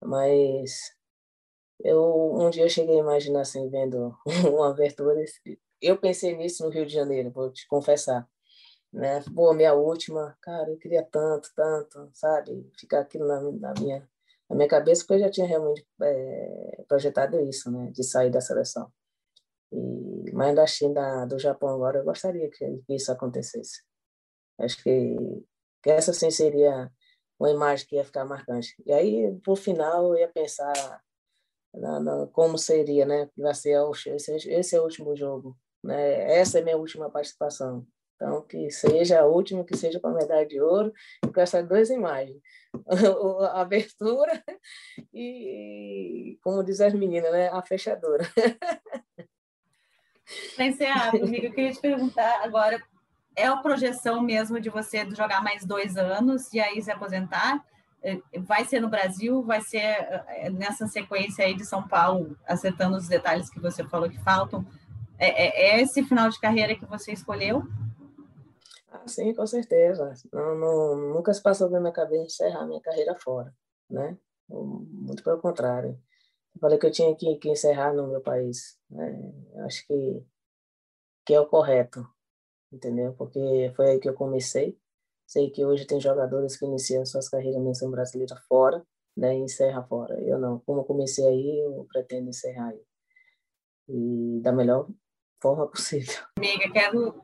Mas 0.02 0.93
eu 1.83 2.35
um 2.35 2.50
dia 2.50 2.64
eu 2.64 2.69
cheguei 2.69 2.97
a 2.97 3.00
imaginar 3.00 3.43
assim, 3.43 3.69
vendo 3.71 4.14
uma 4.52 4.71
abertura. 4.71 5.25
Eu 5.81 5.99
pensei 5.99 6.37
nisso 6.37 6.64
no 6.64 6.71
Rio 6.71 6.87
de 6.87 6.93
Janeiro, 6.95 7.31
vou 7.31 7.50
te 7.52 7.67
confessar. 7.69 8.29
Né? 8.93 9.23
Pô, 9.35 9.52
minha 9.55 9.75
última, 9.75 10.37
cara, 10.43 10.71
eu 10.71 10.79
queria 10.79 11.05
tanto, 11.05 11.50
tanto, 11.55 12.11
sabe? 12.12 12.71
Ficar 12.79 13.00
aquilo 13.00 13.26
na, 13.26 13.40
na 13.52 13.75
minha 13.81 14.09
na 14.49 14.57
minha 14.57 14.69
cabeça, 14.69 15.02
porque 15.02 15.14
eu 15.14 15.21
já 15.21 15.31
tinha 15.31 15.47
realmente 15.47 15.87
é, 16.02 16.85
projetado 16.88 17.38
isso, 17.40 17.71
né? 17.71 17.90
De 17.93 18.02
sair 18.02 18.31
da 18.31 18.40
seleção. 18.40 18.93
E, 19.72 20.32
mas 20.32 20.54
da 20.54 20.66
China, 20.66 21.26
do 21.26 21.38
Japão 21.38 21.70
agora, 21.70 21.98
eu 21.98 22.04
gostaria 22.04 22.50
que, 22.50 22.82
isso 22.88 23.12
acontecesse. 23.12 23.82
Acho 24.59 24.83
que, 24.83 25.16
que 25.83 25.90
essa 25.90 26.12
sim 26.12 26.30
seria 26.30 26.90
uma 27.38 27.50
imagem 27.50 27.87
que 27.87 27.96
ia 27.96 28.04
ficar 28.04 28.24
marcante. 28.24 28.74
E 28.85 28.92
aí, 28.92 29.35
por 29.44 29.56
final, 29.56 30.12
eu 30.12 30.20
ia 30.20 30.28
pensar 30.28 31.02
na, 31.74 32.00
na, 32.00 32.26
como 32.28 32.59
seria, 32.59 33.06
né? 33.06 33.30
Vai 33.37 33.54
ser 33.54 33.78
esse, 34.14 34.50
esse 34.50 34.76
é 34.76 34.80
o 34.80 34.85
último 34.85 35.16
jogo, 35.16 35.56
né? 35.83 36.38
Essa 36.38 36.59
é 36.59 36.62
minha 36.62 36.76
última 36.76 37.11
participação. 37.11 37.87
Então, 38.16 38.42
que 38.42 38.70
seja 38.70 39.20
a 39.20 39.26
última, 39.26 39.64
que 39.64 39.74
seja 39.74 39.98
com 39.98 40.09
a 40.09 40.12
medalha 40.14 40.46
de 40.46 40.61
ouro, 40.61 40.92
com 41.33 41.40
essas 41.40 41.66
duas 41.66 41.88
imagens. 41.88 42.38
a 43.50 43.62
abertura 43.62 44.44
e, 45.14 46.38
como 46.42 46.62
diz 46.62 46.83
as 46.83 46.92
meninas, 46.92 47.33
né? 47.33 47.48
a 47.48 47.62
fechadura. 47.62 48.24
Para 50.57 50.66
encerrar, 50.66 51.09
amiga, 51.11 51.47
eu 51.47 51.53
queria 51.53 51.73
te 51.73 51.81
perguntar 51.81 52.43
agora 52.43 52.83
é 53.37 53.47
a 53.47 53.57
projeção 53.57 54.21
mesmo 54.23 54.61
de 54.61 54.69
você 54.69 55.09
jogar 55.11 55.43
mais 55.43 55.64
dois 55.64 55.97
anos 55.97 56.53
e 56.53 56.61
aí 56.61 56.81
se 56.83 56.90
aposentar? 56.90 57.64
É, 58.03 58.19
vai 58.38 58.64
ser 58.64 58.81
no 58.81 58.88
Brasil? 58.88 59.43
Vai 59.43 59.61
ser 59.61 59.79
é, 59.79 60.51
nessa 60.51 60.87
sequência 60.87 61.45
aí 61.45 61.55
de 61.55 61.64
São 61.64 61.87
Paulo, 61.87 62.37
acertando 62.47 62.97
os 62.97 63.09
detalhes 63.09 63.51
que 63.51 63.61
você 63.61 63.85
falou 63.85 64.11
que 64.11 64.19
faltam? 64.23 64.64
É, 65.19 65.29
é, 65.29 65.77
é 65.77 65.83
esse 65.83 66.03
final 66.03 66.29
de 66.29 66.40
carreira 66.40 66.75
que 66.75 66.87
você 66.87 67.12
escolheu? 67.12 67.62
Ah, 68.90 69.07
sim, 69.07 69.35
com 69.35 69.47
certeza. 69.47 70.12
Não, 70.33 70.55
não, 70.57 70.97
nunca 71.14 71.33
se 71.33 71.43
passou 71.43 71.69
pela 71.69 71.81
minha 71.81 71.93
cabeça 71.93 72.25
encerrar 72.45 72.66
minha 72.66 72.81
carreira 72.81 73.14
fora, 73.14 73.55
né? 73.88 74.16
Muito 74.49 75.23
pelo 75.23 75.38
contrário. 75.38 75.97
Eu 76.54 76.60
falei 76.60 76.78
que 76.78 76.86
eu 76.86 76.92
tinha 76.92 77.14
que, 77.16 77.36
que 77.36 77.48
encerrar 77.48 77.92
no 77.92 78.08
meu 78.08 78.20
país. 78.20 78.78
Né? 78.90 79.32
Acho 79.64 79.86
que, 79.86 80.24
que 81.26 81.34
é 81.34 81.40
o 81.40 81.46
correto 81.46 82.06
entendeu? 82.72 83.12
Porque 83.14 83.72
foi 83.74 83.90
aí 83.90 84.00
que 84.00 84.08
eu 84.08 84.14
comecei. 84.14 84.78
Sei 85.26 85.50
que 85.50 85.64
hoje 85.64 85.86
tem 85.86 86.00
jogadores 86.00 86.56
que 86.56 86.64
iniciam 86.64 87.04
suas 87.04 87.28
carreiras 87.28 87.58
na 87.58 87.64
menção 87.64 87.90
brasileira 87.90 88.36
fora, 88.48 88.84
né, 89.16 89.36
e 89.36 89.42
encerra 89.42 89.82
fora. 89.82 90.20
Eu 90.20 90.38
não. 90.38 90.58
Como 90.60 90.80
eu 90.80 90.84
comecei 90.84 91.26
aí, 91.26 91.60
eu 91.60 91.86
pretendo 91.92 92.30
encerrar 92.30 92.68
aí. 92.68 92.82
E 93.88 94.40
da 94.40 94.52
melhor 94.52 94.88
forma 95.40 95.66
possível. 95.70 96.14
Amiga, 96.36 96.70
quero 96.72 97.22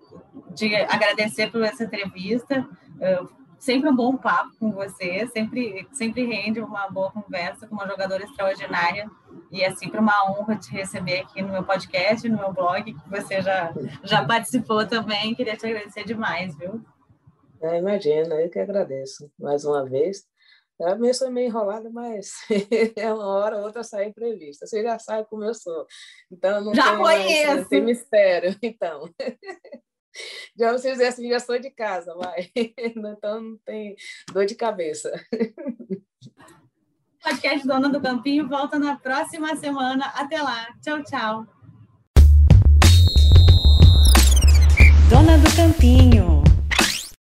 te 0.55 0.75
agradecer 0.75 1.51
por 1.51 1.63
essa 1.63 1.85
entrevista. 1.85 2.69
Sempre 3.67 3.91
um 3.91 3.97
bom 3.97 4.17
papo 4.17 4.57
com 4.61 4.71
você, 4.71 5.27
sempre, 5.27 5.89
sempre 5.93 6.25
rende 6.25 6.61
uma 6.61 6.89
boa 6.89 7.11
conversa 7.11 7.67
com 7.67 7.75
uma 7.75 7.87
jogadora 7.87 8.23
extraordinária. 8.23 9.11
E 9.51 9.61
é 9.61 9.75
sempre 9.75 9.99
uma 9.99 10.31
honra 10.31 10.57
te 10.57 10.71
receber 10.71 11.21
aqui 11.21 11.43
no 11.43 11.49
meu 11.49 11.65
podcast, 11.65 12.29
no 12.29 12.39
meu 12.39 12.53
blog, 12.53 12.95
que 12.95 13.11
você 13.11 13.43
já, 13.43 13.75
já 14.05 14.25
participou 14.25 14.87
também. 14.87 15.35
Queria 15.35 15.57
te 15.57 15.67
agradecer 15.67 16.05
demais, 16.05 16.57
viu? 16.57 16.81
É, 17.61 17.79
imagina, 17.79 18.37
eu 18.37 18.49
que 18.49 18.59
agradeço 18.61 19.31
mais 19.37 19.65
uma 19.65 19.85
vez. 19.85 20.25
A 20.81 20.95
minha 20.95 21.13
sou 21.13 21.31
meio 21.31 21.49
enrolada, 21.49 21.91
mas 21.91 22.35
é 22.97 23.13
uma 23.13 23.27
hora 23.27 23.57
ou 23.57 23.65
outra 23.65 23.83
sai 23.83 24.07
imprevista. 24.07 24.67
Você 24.67 24.83
já 24.83 24.97
sabe 24.99 25.27
como 25.29 25.43
eu 25.43 25.55
sou. 25.55 25.87
Então 26.31 26.63
não 26.63 26.73
já 26.73 26.91
tem, 26.91 26.99
conheço. 26.99 27.55
Mais, 27.55 27.69
tem 27.69 27.81
mistério. 27.83 28.57
Então, 28.63 29.11
já 30.59 30.73
você 30.73 30.93
dizer 30.93 31.07
assim, 31.07 31.29
já 31.29 31.41
sou 31.41 31.59
de 31.59 31.71
casa, 31.71 32.15
vai. 32.15 32.51
Então 32.79 33.41
não 33.41 33.57
tem 33.59 33.97
dor 34.33 34.47
de 34.47 34.55
cabeça 34.55 35.11
podcast 37.27 37.67
Dona 37.67 37.89
do 37.89 38.01
Campinho 38.01 38.49
volta 38.49 38.79
na 38.79 38.95
próxima 38.97 39.57
semana. 39.57 40.07
Até 40.15 40.41
lá. 40.41 40.69
Tchau, 40.81 41.03
tchau. 41.03 41.45
Dona 45.11 45.37
do 45.37 45.57
Campinho. 45.57 46.46